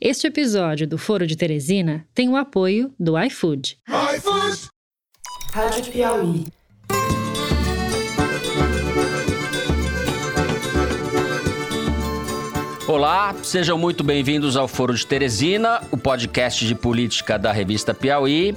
[0.00, 3.76] Este episódio do Foro de Teresina tem o apoio do iFood.
[4.14, 4.68] iFood!
[5.50, 6.44] Rádio Piauí.
[12.86, 18.56] Olá, sejam muito bem-vindos ao Foro de Teresina, o podcast de política da revista Piauí.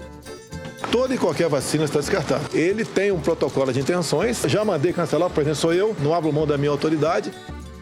[0.91, 2.55] Toda e qualquer vacina está descartada.
[2.55, 6.31] Ele tem um protocolo de intenções, já mandei cancelar, por exemplo, sou eu, não abro
[6.31, 7.31] mão da minha autoridade.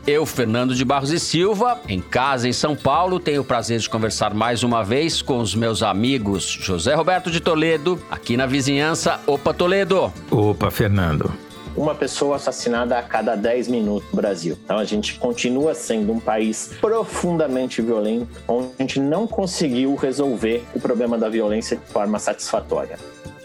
[0.09, 3.87] Eu, Fernando de Barros e Silva, em casa em São Paulo, tenho o prazer de
[3.87, 9.19] conversar mais uma vez com os meus amigos José Roberto de Toledo, aqui na vizinhança.
[9.27, 10.11] Opa, Toledo!
[10.31, 11.31] Opa, Fernando
[11.77, 14.57] uma pessoa assassinada a cada 10 minutos no Brasil.
[14.65, 20.63] Então a gente continua sendo um país profundamente violento, onde a gente não conseguiu resolver
[20.75, 22.97] o problema da violência de forma satisfatória.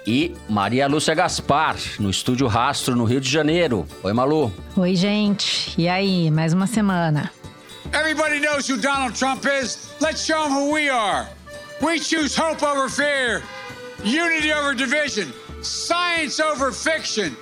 [0.07, 3.87] E Maria Lúcia Gaspar, no Estúdio Rastro, no Rio de Janeiro.
[4.03, 4.53] Oi, Malu.
[4.77, 5.75] Oi, gente.
[5.81, 7.31] E aí, mais uma semana.
[7.93, 9.95] Everybody knows who Donald Trump is.
[10.01, 11.29] Let's show them who we are.
[11.81, 13.43] We choose hope over fear,
[14.05, 15.29] unity over division,
[15.63, 17.33] science over fiction.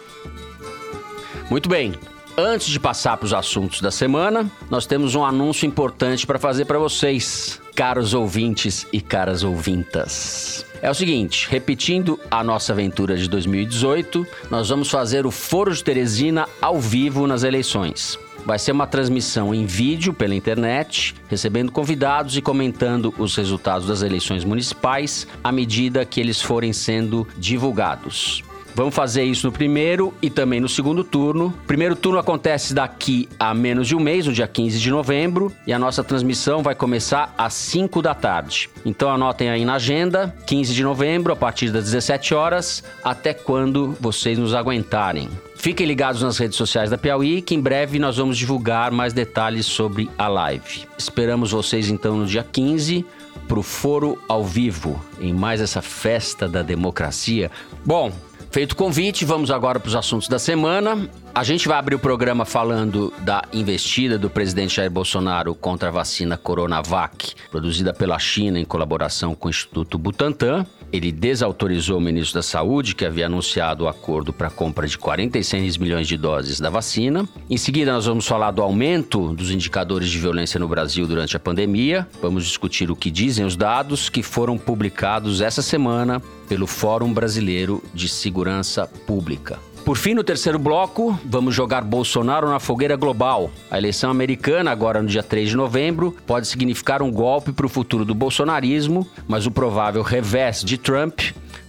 [1.50, 1.94] Muito bem.
[2.36, 6.64] Antes de passar para os assuntos da semana, nós temos um anúncio importante para fazer
[6.64, 10.64] para vocês, caros ouvintes e caras ouvintas.
[10.82, 15.82] É o seguinte, repetindo a nossa aventura de 2018, nós vamos fazer o Foro de
[15.82, 18.18] Teresina ao vivo nas eleições.
[18.44, 24.02] Vai ser uma transmissão em vídeo pela internet, recebendo convidados e comentando os resultados das
[24.02, 28.42] eleições municipais à medida que eles forem sendo divulgados.
[28.74, 31.46] Vamos fazer isso no primeiro e também no segundo turno.
[31.46, 35.52] O primeiro turno acontece daqui a menos de um mês, no dia 15 de novembro,
[35.66, 38.70] e a nossa transmissão vai começar às 5 da tarde.
[38.84, 43.96] Então anotem aí na agenda, 15 de novembro, a partir das 17 horas, até quando
[44.00, 45.28] vocês nos aguentarem.
[45.54, 49.66] Fiquem ligados nas redes sociais da Piauí, que em breve nós vamos divulgar mais detalhes
[49.66, 50.88] sobre a live.
[50.98, 53.06] Esperamos vocês então no dia 15
[53.46, 57.50] para o Foro ao Vivo, em mais essa festa da democracia.
[57.84, 58.12] Bom,
[58.52, 61.08] Feito o convite, vamos agora para os assuntos da semana.
[61.34, 65.92] A gente vai abrir o programa falando da investida do presidente Jair Bolsonaro contra a
[65.92, 70.66] vacina Coronavac, produzida pela China em colaboração com o Instituto Butantan.
[70.92, 74.98] Ele desautorizou o ministro da Saúde, que havia anunciado o acordo para a compra de
[74.98, 77.26] 46 milhões de doses da vacina.
[77.48, 81.40] Em seguida, nós vamos falar do aumento dos indicadores de violência no Brasil durante a
[81.40, 82.06] pandemia.
[82.20, 87.82] Vamos discutir o que dizem os dados que foram publicados essa semana pelo Fórum Brasileiro
[87.94, 89.71] de Segurança Pública.
[89.84, 93.50] Por fim, no terceiro bloco, vamos jogar Bolsonaro na fogueira global.
[93.68, 97.68] A eleição americana, agora no dia 3 de novembro, pode significar um golpe para o
[97.68, 101.20] futuro do bolsonarismo, mas o provável revés de Trump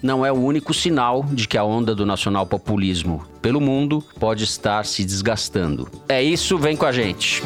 [0.01, 4.85] não é o único sinal de que a onda do nacional-populismo pelo mundo pode estar
[4.85, 5.89] se desgastando.
[6.07, 7.41] É isso, vem com a gente.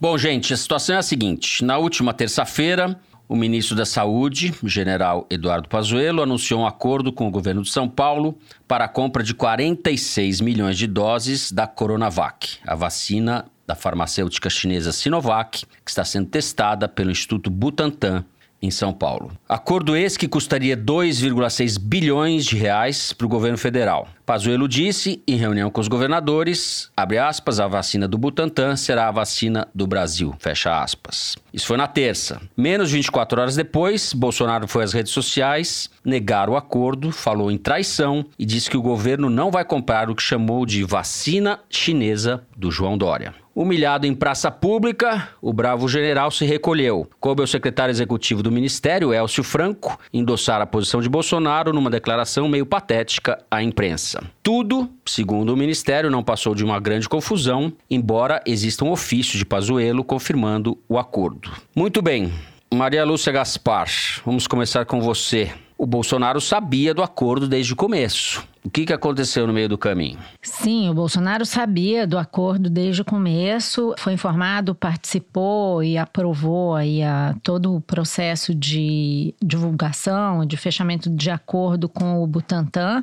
[0.00, 5.26] Bom, gente, a situação é a seguinte: na última terça-feira, o ministro da Saúde, general
[5.28, 9.34] Eduardo Pazuello, anunciou um acordo com o governo de São Paulo para a compra de
[9.34, 16.28] 46 milhões de doses da Coronavac, a vacina da farmacêutica chinesa Sinovac, que está sendo
[16.28, 18.24] testada pelo Instituto Butantan
[18.62, 19.30] em São Paulo.
[19.48, 24.08] Acordo esse que custaria 2,6 bilhões de reais para o governo federal.
[24.30, 29.66] Pazuello disse, em reunião com os governadores, aspas, a vacina do Butantan será a vacina
[29.74, 31.34] do Brasil, fecha aspas.
[31.52, 32.40] Isso foi na terça.
[32.56, 37.58] Menos de 24 horas depois, Bolsonaro foi às redes sociais negar o acordo, falou em
[37.58, 42.44] traição e disse que o governo não vai comprar o que chamou de vacina chinesa
[42.56, 43.34] do João Dória.
[43.52, 47.10] Humilhado em praça pública, o bravo general se recolheu.
[47.18, 52.48] Coube ao secretário executivo do ministério, Elcio Franco, endossar a posição de Bolsonaro numa declaração
[52.48, 54.19] meio patética à imprensa.
[54.42, 59.44] Tudo, segundo o ministério, não passou de uma grande confusão, embora exista um ofício de
[59.44, 61.50] Pazuello confirmando o acordo.
[61.74, 62.32] Muito bem,
[62.72, 63.88] Maria Lúcia Gaspar,
[64.24, 65.52] vamos começar com você.
[65.76, 68.46] O Bolsonaro sabia do acordo desde o começo.
[68.62, 70.18] O que, que aconteceu no meio do caminho?
[70.42, 77.02] Sim, o Bolsonaro sabia do acordo desde o começo, foi informado, participou e aprovou aí
[77.02, 83.02] a, todo o processo de divulgação, de fechamento de acordo com o Butantan.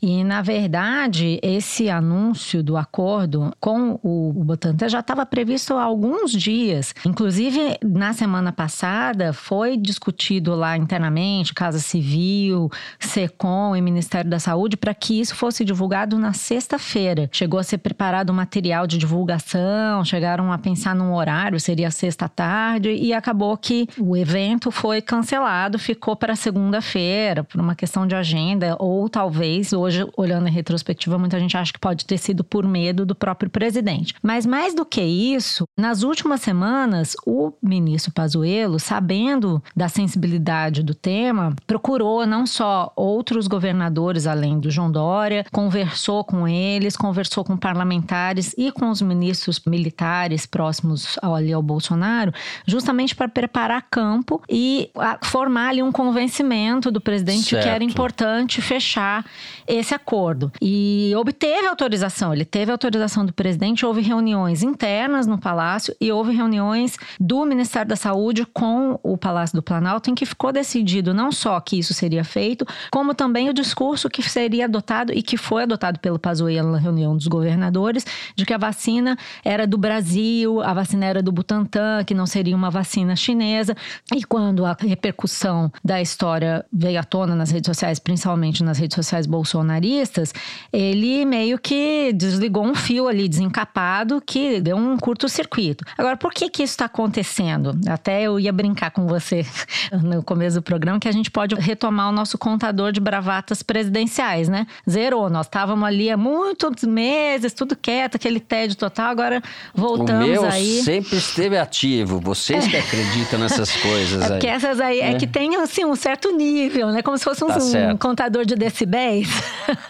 [0.00, 6.30] E, na verdade, esse anúncio do acordo com o, Butantan já estava previsto há alguns
[6.30, 6.94] dias.
[7.04, 14.76] Inclusive, na semana passada, foi discutido lá internamente, Casa Civil, SECOM e Ministério da Saúde,
[14.76, 17.28] para para que isso fosse divulgado na sexta-feira.
[17.32, 22.90] Chegou a ser preparado um material de divulgação, chegaram a pensar num horário, seria sexta-tarde,
[22.90, 28.76] e acabou que o evento foi cancelado, ficou para segunda-feira, por uma questão de agenda,
[28.78, 33.06] ou talvez, hoje, olhando em retrospectiva, muita gente acha que pode ter sido por medo
[33.06, 34.14] do próprio presidente.
[34.22, 40.94] Mas mais do que isso, nas últimas semanas, o ministro Pazuello, sabendo da sensibilidade do
[40.94, 47.56] tema, procurou não só outros governadores além do João Dória, conversou com eles, conversou com
[47.56, 52.32] parlamentares e com os ministros militares próximos ali ao Bolsonaro,
[52.66, 54.90] justamente para preparar campo e
[55.22, 57.62] formar ali um convencimento do presidente certo.
[57.62, 59.24] que era importante fechar
[59.66, 60.52] esse acordo.
[60.60, 66.34] E obteve autorização, ele teve autorização do presidente, houve reuniões internas no palácio e houve
[66.34, 71.30] reuniões do Ministério da Saúde com o Palácio do Planalto em que ficou decidido não
[71.32, 75.64] só que isso seria feito, como também o discurso que seria adotado e que foi
[75.64, 78.04] adotado pelo Pazuello na reunião dos governadores,
[78.34, 82.56] de que a vacina era do Brasil, a vacina era do Butantan, que não seria
[82.56, 83.76] uma vacina chinesa.
[84.14, 88.94] E quando a repercussão da história veio à tona nas redes sociais, principalmente nas redes
[88.94, 90.32] sociais bolsonaristas,
[90.72, 95.84] ele meio que desligou um fio ali desencapado que deu um curto-circuito.
[95.96, 97.78] Agora, por que que isso está acontecendo?
[97.88, 99.44] Até eu ia brincar com você
[100.02, 104.48] no começo do programa que a gente pode retomar o nosso contador de bravatas presidenciais,
[104.48, 104.61] né?
[104.88, 105.28] Zerou.
[105.30, 109.10] Nós estávamos ali há muitos meses, tudo quieto, aquele tédio total.
[109.10, 109.42] Agora
[109.74, 110.82] voltamos o meu aí.
[110.82, 112.20] sempre esteve ativo.
[112.20, 114.30] Vocês que acreditam nessas coisas é aí.
[114.30, 115.12] Porque essas aí é.
[115.12, 117.02] é que tem assim um certo nível, né?
[117.02, 117.58] Como se fosse um, tá
[117.92, 119.28] um contador de decibéis.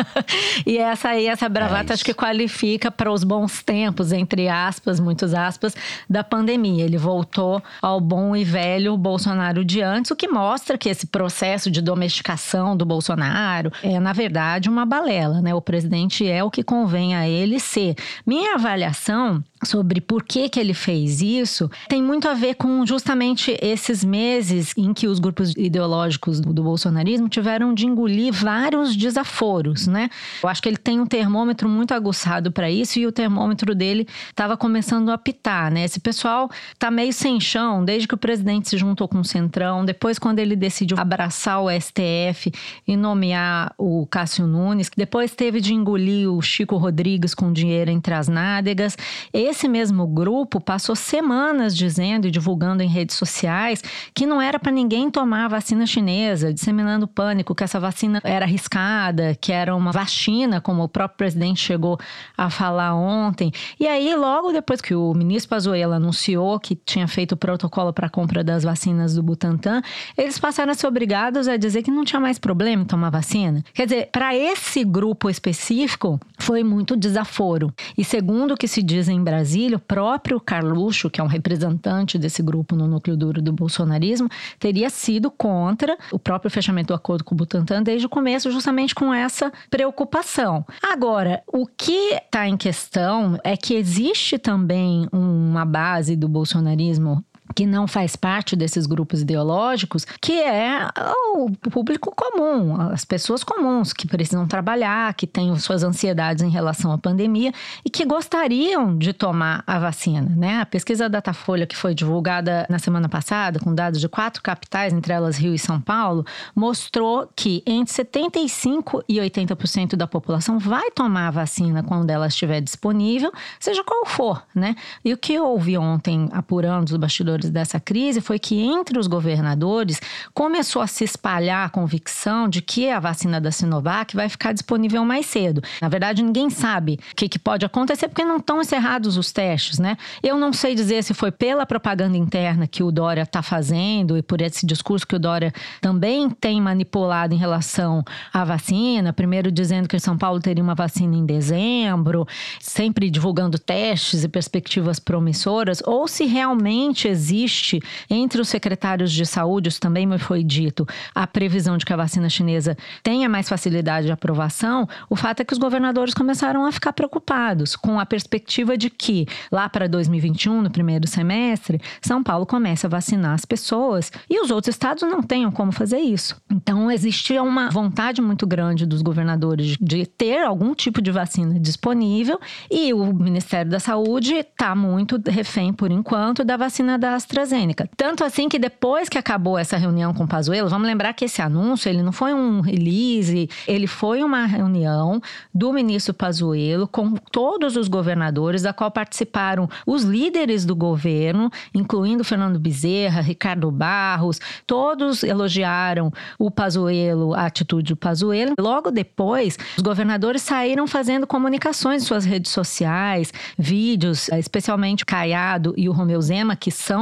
[0.66, 4.98] e essa aí, essa bravata, é acho que qualifica para os bons tempos, entre aspas,
[4.98, 5.74] muitos aspas,
[6.08, 6.84] da pandemia.
[6.84, 11.70] Ele voltou ao bom e velho Bolsonaro de antes, o que mostra que esse processo
[11.70, 15.54] de domesticação do Bolsonaro é, na verdade, uma balela, né?
[15.54, 17.94] O presidente é o que convém a ele ser.
[18.26, 23.56] Minha avaliação sobre por que, que ele fez isso tem muito a ver com justamente
[23.60, 29.86] esses meses em que os grupos ideológicos do, do, bolsonarismo tiveram de engolir vários desaforos,
[29.86, 30.10] né?
[30.42, 34.06] Eu acho que ele tem um termômetro muito aguçado para isso e o termômetro dele
[34.28, 35.84] estava começando a apitar, né?
[35.84, 39.84] Esse pessoal tá meio sem chão desde que o presidente se juntou com o Centrão,
[39.84, 42.52] depois quando ele decidiu abraçar o STF
[42.86, 48.14] e nomear o Cássio Nunes, depois teve de engolir o Chico Rodrigues com dinheiro entre
[48.14, 48.96] as nádegas.
[49.32, 53.82] Esse mesmo grupo passou semanas dizendo e divulgando em redes sociais
[54.14, 58.44] que não era para ninguém tomar a vacina chinesa, disseminando pânico, que essa vacina era
[58.44, 61.98] arriscada, que era uma vacina, como o próprio presidente chegou
[62.36, 63.52] a falar ontem.
[63.78, 68.06] E aí, logo depois que o ministro Pazuello anunciou que tinha feito o protocolo para
[68.06, 69.82] a compra das vacinas do Butantan,
[70.16, 73.62] eles passaram a ser obrigados a dizer que não tinha mais problema em tomar vacina.
[73.74, 77.72] Quer dizer, para esse grupo específico, foi muito desaforo.
[77.96, 81.26] E segundo o que se diz em Brasília, Brasília, o próprio Carluxo, que é um
[81.26, 86.94] representante desse grupo no núcleo duro do bolsonarismo, teria sido contra o próprio fechamento do
[86.94, 90.64] acordo com o Butantan desde o começo, justamente com essa preocupação.
[90.80, 97.24] Agora, o que está em questão é que existe também uma base do bolsonarismo
[97.54, 100.88] que não faz parte desses grupos ideológicos, que é
[101.34, 106.92] o público comum, as pessoas comuns que precisam trabalhar, que têm suas ansiedades em relação
[106.92, 107.52] à pandemia
[107.84, 110.60] e que gostariam de tomar a vacina, né?
[110.60, 115.12] A pesquisa Datafolha que foi divulgada na semana passada, com dados de quatro capitais, entre
[115.12, 121.28] elas Rio e São Paulo, mostrou que entre 75 e 80% da população vai tomar
[121.28, 124.74] a vacina quando ela estiver disponível, seja qual for, né?
[125.04, 129.06] E o que eu ouvi ontem apurando os bastidores dessa crise foi que entre os
[129.06, 130.00] governadores
[130.32, 135.04] começou a se espalhar a convicção de que a vacina da Sinovac vai ficar disponível
[135.04, 135.62] mais cedo.
[135.80, 139.78] Na verdade, ninguém sabe o que, que pode acontecer porque não estão encerrados os testes,
[139.78, 139.96] né?
[140.22, 144.22] Eu não sei dizer se foi pela propaganda interna que o Dória está fazendo e
[144.22, 149.88] por esse discurso que o Dória também tem manipulado em relação à vacina, primeiro dizendo
[149.88, 152.26] que São Paulo teria uma vacina em dezembro,
[152.60, 159.24] sempre divulgando testes e perspectivas promissoras, ou se realmente existe existe entre os secretários de
[159.24, 163.48] saúde, isso também me foi dito, a previsão de que a vacina chinesa tenha mais
[163.48, 168.06] facilidade de aprovação, o fato é que os governadores começaram a ficar preocupados com a
[168.06, 173.44] perspectiva de que lá para 2021, no primeiro semestre, São Paulo comece a vacinar as
[173.44, 176.36] pessoas e os outros estados não tenham como fazer isso.
[176.50, 182.38] Então, existia uma vontade muito grande dos governadores de ter algum tipo de vacina disponível
[182.70, 187.88] e o Ministério da Saúde está muito refém, por enquanto, da vacina da AstraZeneca.
[187.96, 191.40] Tanto assim que depois que acabou essa reunião com o Pazuello, vamos lembrar que esse
[191.40, 195.20] anúncio, ele não foi um release, ele foi uma reunião
[195.54, 202.24] do ministro Pazuello com todos os governadores, da qual participaram os líderes do governo, incluindo
[202.24, 208.54] Fernando Bezerra, Ricardo Barros, todos elogiaram o Pazuello, a atitude do Pazuello.
[208.58, 215.88] Logo depois, os governadores saíram fazendo comunicações em suas redes sociais, vídeos, especialmente Caiado e
[215.88, 217.01] o Romeu Zema, que são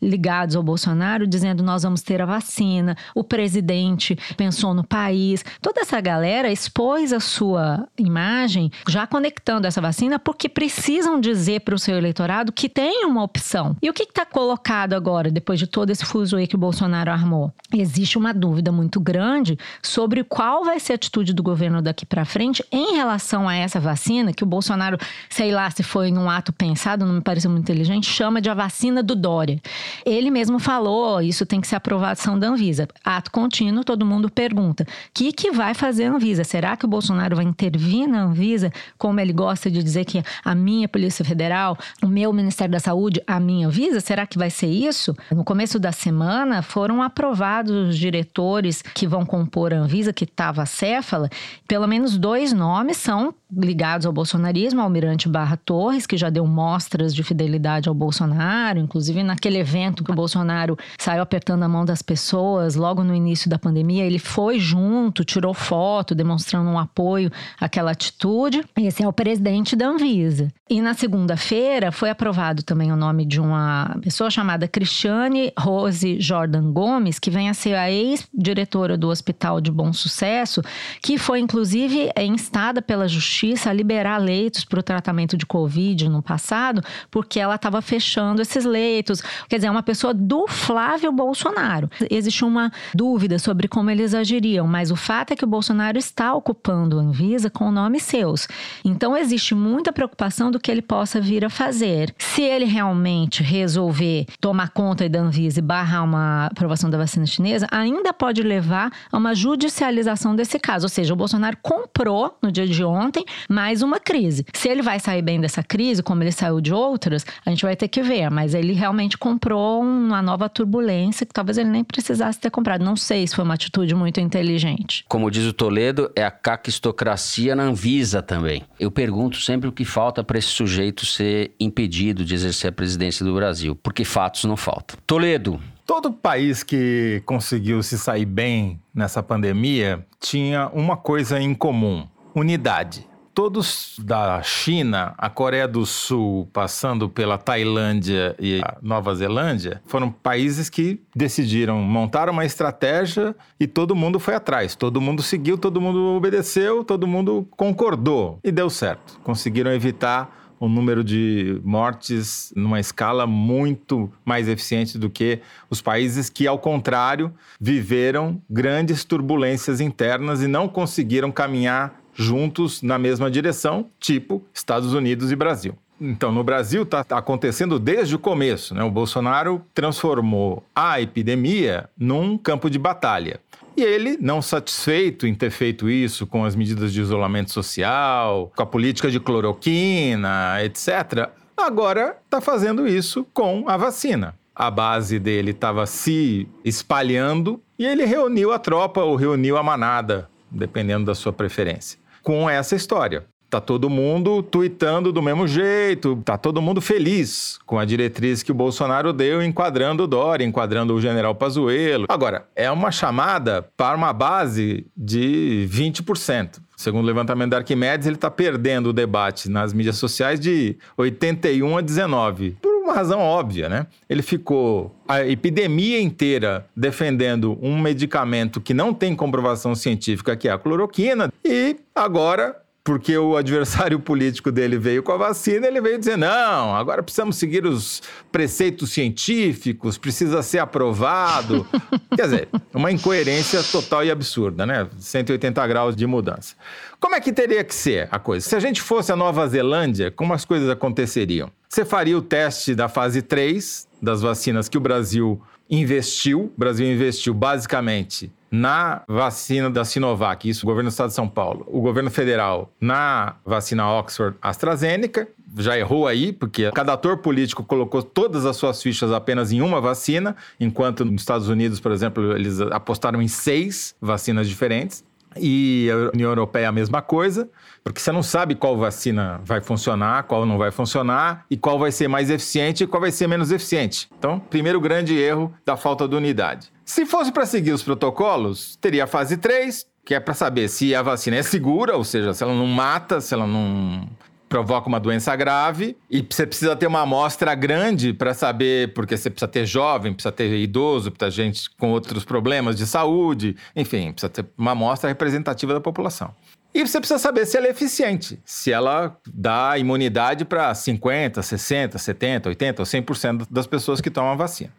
[0.00, 5.44] ligados ao Bolsonaro, dizendo nós vamos ter a vacina, o presidente pensou no país.
[5.60, 11.74] Toda essa galera expôs a sua imagem, já conectando essa vacina, porque precisam dizer para
[11.74, 13.76] o seu eleitorado que tem uma opção.
[13.82, 17.52] E o que está colocado agora, depois de todo esse fuzuê que o Bolsonaro armou?
[17.72, 22.24] Existe uma dúvida muito grande sobre qual vai ser a atitude do governo daqui para
[22.24, 26.52] frente em relação a essa vacina, que o Bolsonaro, sei lá se foi num ato
[26.52, 29.60] pensado, não me pareceu muito inteligente, chama de a vacina do Dória.
[30.04, 32.86] Ele mesmo falou, isso tem que ser aprovação da Anvisa.
[33.02, 36.44] Ato contínuo, todo mundo pergunta: o que, que vai fazer a Anvisa?
[36.44, 40.54] Será que o Bolsonaro vai intervir na Anvisa, como ele gosta de dizer que a
[40.54, 44.00] minha Polícia Federal, o meu Ministério da Saúde, a minha Anvisa?
[44.00, 45.16] Será que vai ser isso?
[45.30, 50.62] No começo da semana foram aprovados os diretores que vão compor a Anvisa, que estava
[50.62, 51.30] acéfala.
[51.66, 57.14] Pelo menos dois nomes são ligados ao bolsonarismo, Almirante Barra Torres, que já deu mostras
[57.14, 62.02] de fidelidade ao Bolsonaro, inclusive naquele evento que o Bolsonaro saiu apertando a mão das
[62.02, 67.30] pessoas logo no início da pandemia, ele foi junto, tirou foto, demonstrando um apoio
[67.60, 68.64] àquela atitude.
[68.76, 70.48] Esse é o presidente da Anvisa.
[70.68, 76.70] E na segunda-feira foi aprovado também o nome de uma pessoa chamada Cristiane Rose Jordan
[76.72, 80.62] Gomes, que vem a ser a ex-diretora do Hospital de Bom Sucesso,
[81.02, 86.08] que foi inclusive instada pela Justiça justiça a liberar leitos para o tratamento de Covid
[86.08, 89.22] no passado, porque ela estava fechando esses leitos.
[89.48, 91.90] Quer dizer, é uma pessoa do Flávio Bolsonaro.
[92.10, 96.34] Existe uma dúvida sobre como eles agiriam, mas o fato é que o Bolsonaro está
[96.34, 98.46] ocupando a Anvisa com nomes seus.
[98.84, 102.14] Então, existe muita preocupação do que ele possa vir a fazer.
[102.18, 107.66] Se ele realmente resolver tomar conta da Anvisa e barrar uma aprovação da vacina chinesa,
[107.70, 110.84] ainda pode levar a uma judicialização desse caso.
[110.84, 114.44] Ou seja, o Bolsonaro comprou no dia de ontem mais uma crise.
[114.52, 117.76] Se ele vai sair bem dessa crise, como ele saiu de outras, a gente vai
[117.76, 118.30] ter que ver.
[118.30, 122.84] Mas ele realmente comprou uma nova turbulência que talvez ele nem precisasse ter comprado.
[122.84, 125.04] Não sei se foi uma atitude muito inteligente.
[125.08, 128.62] Como diz o Toledo, é a caquistocracia na Anvisa também.
[128.78, 133.24] Eu pergunto sempre o que falta para esse sujeito ser impedido de exercer a presidência
[133.24, 134.98] do Brasil, porque fatos não faltam.
[135.06, 135.60] Toledo,
[135.90, 143.09] Todo país que conseguiu se sair bem nessa pandemia tinha uma coisa em comum: unidade
[143.34, 150.68] todos da China, a Coreia do Sul, passando pela Tailândia e Nova Zelândia, foram países
[150.68, 154.74] que decidiram montar uma estratégia e todo mundo foi atrás.
[154.74, 159.18] Todo mundo seguiu, todo mundo obedeceu, todo mundo concordou e deu certo.
[159.22, 166.28] Conseguiram evitar o número de mortes numa escala muito mais eficiente do que os países
[166.28, 173.86] que, ao contrário, viveram grandes turbulências internas e não conseguiram caminhar juntos na mesma direção,
[173.98, 175.74] tipo Estados Unidos e Brasil.
[176.00, 178.74] Então, no Brasil está acontecendo desde o começo.
[178.74, 178.82] Né?
[178.82, 183.38] O Bolsonaro transformou a epidemia num campo de batalha.
[183.76, 188.62] E ele, não satisfeito em ter feito isso com as medidas de isolamento social, com
[188.62, 194.34] a política de cloroquina, etc., agora está fazendo isso com a vacina.
[194.54, 200.28] A base dele estava se espalhando e ele reuniu a tropa ou reuniu a manada,
[200.50, 203.24] dependendo da sua preferência com essa história.
[203.50, 208.52] Tá todo mundo tweetando do mesmo jeito, tá todo mundo feliz com a diretriz que
[208.52, 212.06] o Bolsonaro deu, enquadrando o Dória, enquadrando o general Pazuello.
[212.08, 216.60] Agora, é uma chamada para uma base de 20%.
[216.80, 221.76] Segundo o levantamento da Arquimedes, ele está perdendo o debate nas mídias sociais de 81
[221.76, 222.56] a 19.
[222.62, 223.86] Por uma razão óbvia, né?
[224.08, 230.52] Ele ficou a epidemia inteira defendendo um medicamento que não tem comprovação científica, que é
[230.52, 235.98] a cloroquina, e agora porque o adversário político dele veio com a vacina, ele veio
[235.98, 241.66] dizer: não, agora precisamos seguir os preceitos científicos, precisa ser aprovado.
[242.16, 244.88] Quer dizer, uma incoerência total e absurda, né?
[244.98, 246.54] 180 graus de mudança.
[246.98, 248.48] Como é que teria que ser a coisa?
[248.48, 251.50] Se a gente fosse a Nova Zelândia, como as coisas aconteceriam?
[251.68, 256.90] Você faria o teste da fase 3 das vacinas que o Brasil investiu, o Brasil
[256.90, 261.80] investiu basicamente na vacina da Sinovac, isso o governo do estado de São Paulo, o
[261.80, 265.28] governo federal na vacina Oxford AstraZeneca,
[265.58, 269.80] já errou aí, porque cada ator político colocou todas as suas fichas apenas em uma
[269.80, 275.04] vacina, enquanto nos Estados Unidos, por exemplo, eles apostaram em seis vacinas diferentes.
[275.36, 277.48] E a União Europeia a mesma coisa,
[277.82, 281.92] porque você não sabe qual vacina vai funcionar, qual não vai funcionar, e qual vai
[281.92, 284.08] ser mais eficiente e qual vai ser menos eficiente.
[284.18, 286.72] Então, primeiro grande erro da falta de unidade.
[286.84, 290.94] Se fosse para seguir os protocolos, teria a fase 3, que é para saber se
[290.94, 294.08] a vacina é segura, ou seja, se ela não mata, se ela não
[294.50, 299.30] provoca uma doença grave e você precisa ter uma amostra grande para saber, porque você
[299.30, 304.10] precisa ter jovem, precisa ter idoso, precisa ter gente com outros problemas de saúde, enfim,
[304.10, 306.34] precisa ter uma amostra representativa da população.
[306.72, 311.98] E você precisa saber se ela é eficiente, se ela dá imunidade para 50, 60,
[311.98, 314.72] 70, 80 ou 100% das pessoas que tomam a vacina.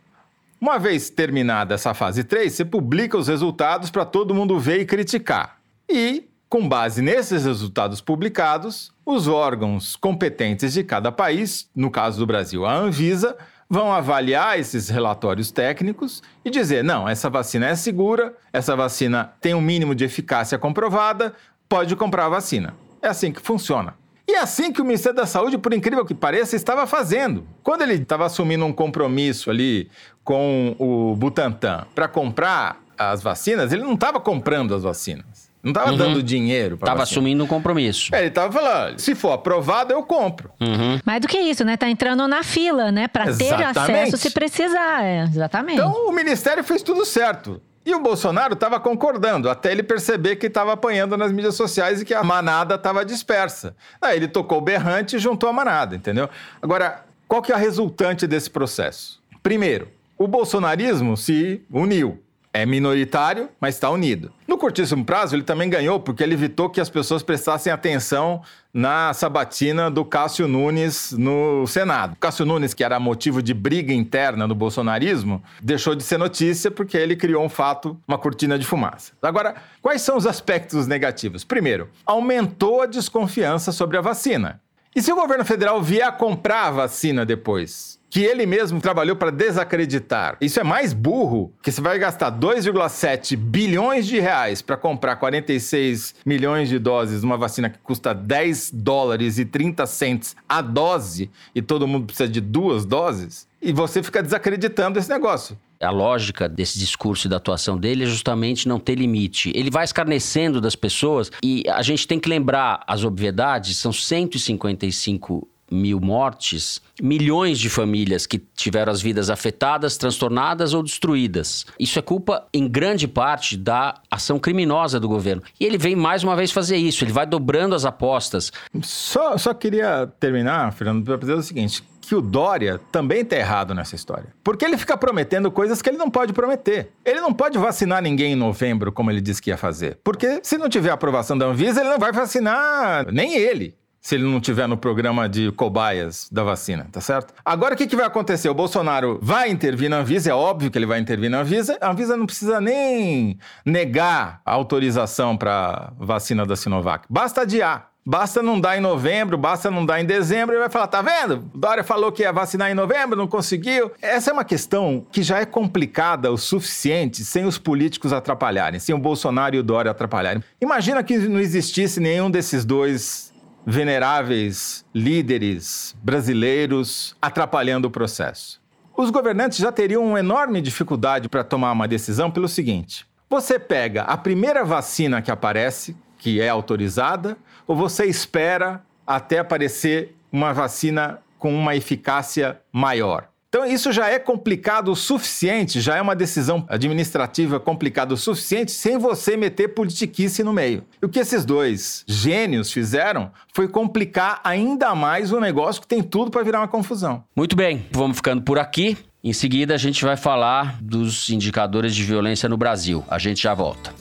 [0.59, 4.85] Uma vez terminada essa fase 3, você publica os resultados para todo mundo ver e
[4.85, 5.57] criticar.
[5.89, 12.27] E, com base nesses resultados publicados, os órgãos competentes de cada país, no caso do
[12.27, 13.35] Brasil, a Anvisa,
[13.67, 19.53] vão avaliar esses relatórios técnicos e dizer: não, essa vacina é segura, essa vacina tem
[19.53, 21.33] um mínimo de eficácia comprovada,
[21.71, 22.73] pode comprar a vacina.
[23.01, 23.95] É assim que funciona.
[24.27, 27.47] E é assim que o Ministério da Saúde, por incrível que pareça, estava fazendo.
[27.63, 29.89] Quando ele estava assumindo um compromisso ali
[30.21, 35.49] com o Butantan para comprar as vacinas, ele não estava comprando as vacinas.
[35.63, 35.97] Não estava uhum.
[35.97, 38.13] dando dinheiro para Estava assumindo um compromisso.
[38.13, 40.51] É, ele estava falando, se for aprovado, eu compro.
[40.59, 40.99] Uhum.
[41.05, 41.77] Mais do que isso, né?
[41.77, 43.07] Tá entrando na fila, né?
[43.07, 45.05] Para ter acesso se precisar.
[45.05, 45.79] É, exatamente.
[45.79, 47.61] Então, o Ministério fez tudo certo.
[47.83, 52.05] E o Bolsonaro estava concordando, até ele perceber que estava apanhando nas mídias sociais e
[52.05, 53.75] que a manada estava dispersa.
[53.99, 56.29] Aí ele tocou o berrante e juntou a manada, entendeu?
[56.61, 59.19] Agora, qual que é a resultante desse processo?
[59.41, 62.21] Primeiro, o bolsonarismo se uniu.
[62.53, 64.31] É minoritário, mas está unido.
[64.45, 68.41] No curtíssimo prazo, ele também ganhou porque ele evitou que as pessoas prestassem atenção
[68.73, 72.17] na sabatina do Cássio Nunes no Senado.
[72.19, 76.97] Cássio Nunes, que era motivo de briga interna no bolsonarismo, deixou de ser notícia porque
[76.97, 79.13] ele criou um fato, uma cortina de fumaça.
[79.21, 81.45] Agora, quais são os aspectos negativos?
[81.45, 84.59] Primeiro, aumentou a desconfiança sobre a vacina.
[84.93, 88.00] E se o governo federal vier a comprar a vacina depois?
[88.11, 90.37] Que ele mesmo trabalhou para desacreditar.
[90.41, 96.15] Isso é mais burro que você vai gastar 2,7 bilhões de reais para comprar 46
[96.25, 101.31] milhões de doses de uma vacina que custa 10 dólares e 30 cents a dose
[101.55, 103.47] e todo mundo precisa de duas doses.
[103.61, 108.05] E você fica desacreditando esse negócio a lógica desse discurso e da atuação dele é
[108.05, 109.51] justamente não ter limite.
[109.55, 115.47] Ele vai escarnecendo das pessoas e a gente tem que lembrar as obviedades, são 155
[115.71, 121.65] mil mortes, milhões de famílias que tiveram as vidas afetadas, transtornadas ou destruídas.
[121.79, 125.41] Isso é culpa, em grande parte, da ação criminosa do governo.
[125.59, 128.51] E ele vem mais uma vez fazer isso, ele vai dobrando as apostas.
[128.83, 133.73] Só, só queria terminar, Fernando, para dizer o seguinte: que o Dória também está errado
[133.73, 134.33] nessa história.
[134.43, 136.91] Porque ele fica prometendo coisas que ele não pode prometer.
[137.05, 139.97] Ele não pode vacinar ninguém em novembro, como ele disse que ia fazer.
[140.03, 144.23] Porque se não tiver aprovação da Anvisa, ele não vai vacinar nem ele se ele
[144.23, 147.33] não tiver no programa de cobaias da vacina, tá certo?
[147.45, 148.49] Agora o que, que vai acontecer?
[148.49, 151.77] O Bolsonaro vai intervir na Anvisa, é óbvio que ele vai intervir na Anvisa.
[151.79, 157.05] A Anvisa não precisa nem negar a autorização para vacina da Sinovac.
[157.07, 157.91] Basta adiar.
[158.03, 161.47] Basta não dar em novembro, basta não dar em dezembro, ele vai falar: tá vendo?
[161.53, 163.91] Dória falou que ia vacinar em novembro, não conseguiu.
[164.01, 168.95] Essa é uma questão que já é complicada o suficiente sem os políticos atrapalharem, sem
[168.95, 170.43] o Bolsonaro e o Dória atrapalharem.
[170.59, 173.30] Imagina que não existisse nenhum desses dois
[173.65, 178.61] veneráveis líderes brasileiros atrapalhando o processo.
[178.95, 184.03] Os governantes já teriam uma enorme dificuldade para tomar uma decisão pelo seguinte: você pega
[184.03, 191.19] a primeira vacina que aparece, que é autorizada, ou você espera até aparecer uma vacina
[191.39, 193.30] com uma eficácia maior?
[193.53, 198.71] Então, isso já é complicado o suficiente, já é uma decisão administrativa complicada o suficiente,
[198.71, 200.85] sem você meter politiquice no meio.
[201.01, 206.01] E o que esses dois gênios fizeram foi complicar ainda mais o negócio que tem
[206.01, 207.25] tudo para virar uma confusão.
[207.35, 208.97] Muito bem, vamos ficando por aqui.
[209.21, 213.03] Em seguida, a gente vai falar dos indicadores de violência no Brasil.
[213.09, 213.93] A gente já volta.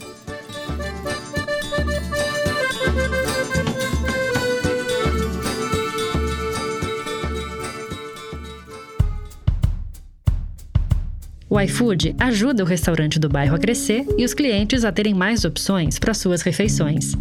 [11.51, 15.43] O iFood ajuda o restaurante do bairro a crescer e os clientes a terem mais
[15.43, 17.11] opções para suas refeições.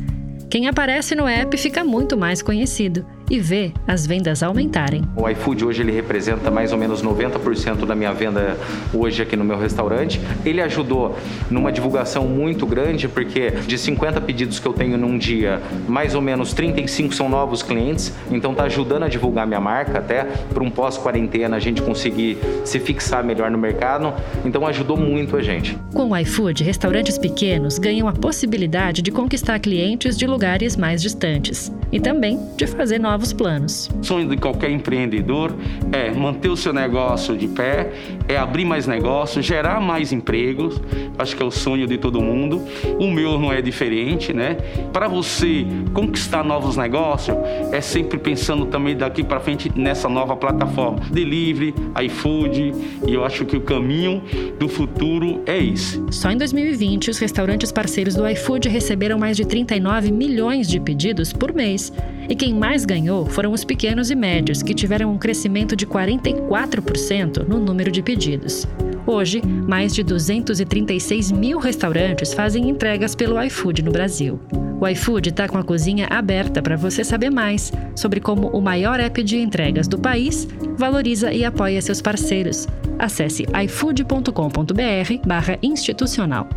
[0.48, 5.02] Quem aparece no app fica muito mais conhecido e vê as vendas aumentarem.
[5.16, 8.58] O iFood hoje ele representa mais ou menos 90% da minha venda
[8.92, 10.20] hoje aqui no meu restaurante.
[10.44, 11.16] Ele ajudou
[11.48, 16.20] numa divulgação muito grande, porque de 50 pedidos que eu tenho num dia, mais ou
[16.20, 20.70] menos 35 são novos clientes, então está ajudando a divulgar minha marca até para um
[20.70, 24.12] pós-quarentena a gente conseguir se fixar melhor no mercado.
[24.44, 25.78] Então ajudou muito a gente.
[25.94, 31.72] Com o iFood, restaurantes pequenos ganham a possibilidade de conquistar clientes de lugares mais distantes
[31.92, 33.90] e também de fazer novos planos.
[34.00, 35.54] O sonho de qualquer empreendedor
[35.92, 37.92] é manter o seu negócio de pé,
[38.26, 40.80] é abrir mais negócios, gerar mais empregos.
[41.18, 42.62] Acho que é o sonho de todo mundo.
[42.98, 44.56] O meu não é diferente, né?
[44.90, 47.37] Para você conquistar novos negócios,
[47.70, 51.74] é sempre pensando também daqui para frente nessa nova plataforma, delivery,
[52.06, 52.72] iFood,
[53.06, 54.22] e eu acho que o caminho
[54.59, 56.02] do futuro é esse.
[56.11, 61.35] Só em 2020, os restaurantes parceiros do iFood receberam mais de 39 milhões de pedidos
[61.35, 61.92] por mês.
[62.30, 67.46] E quem mais ganhou foram os pequenos e médios, que tiveram um crescimento de 44%
[67.46, 68.66] no número de pedidos.
[69.06, 74.38] Hoje, mais de 236 mil restaurantes fazem entregas pelo iFood no Brasil.
[74.80, 78.98] O iFood está com a cozinha aberta para você saber mais sobre como o maior
[78.98, 82.66] app de entregas do país valoriza e apoia seus parceiros.
[82.98, 86.48] Acesse ifood.com.br/institucional.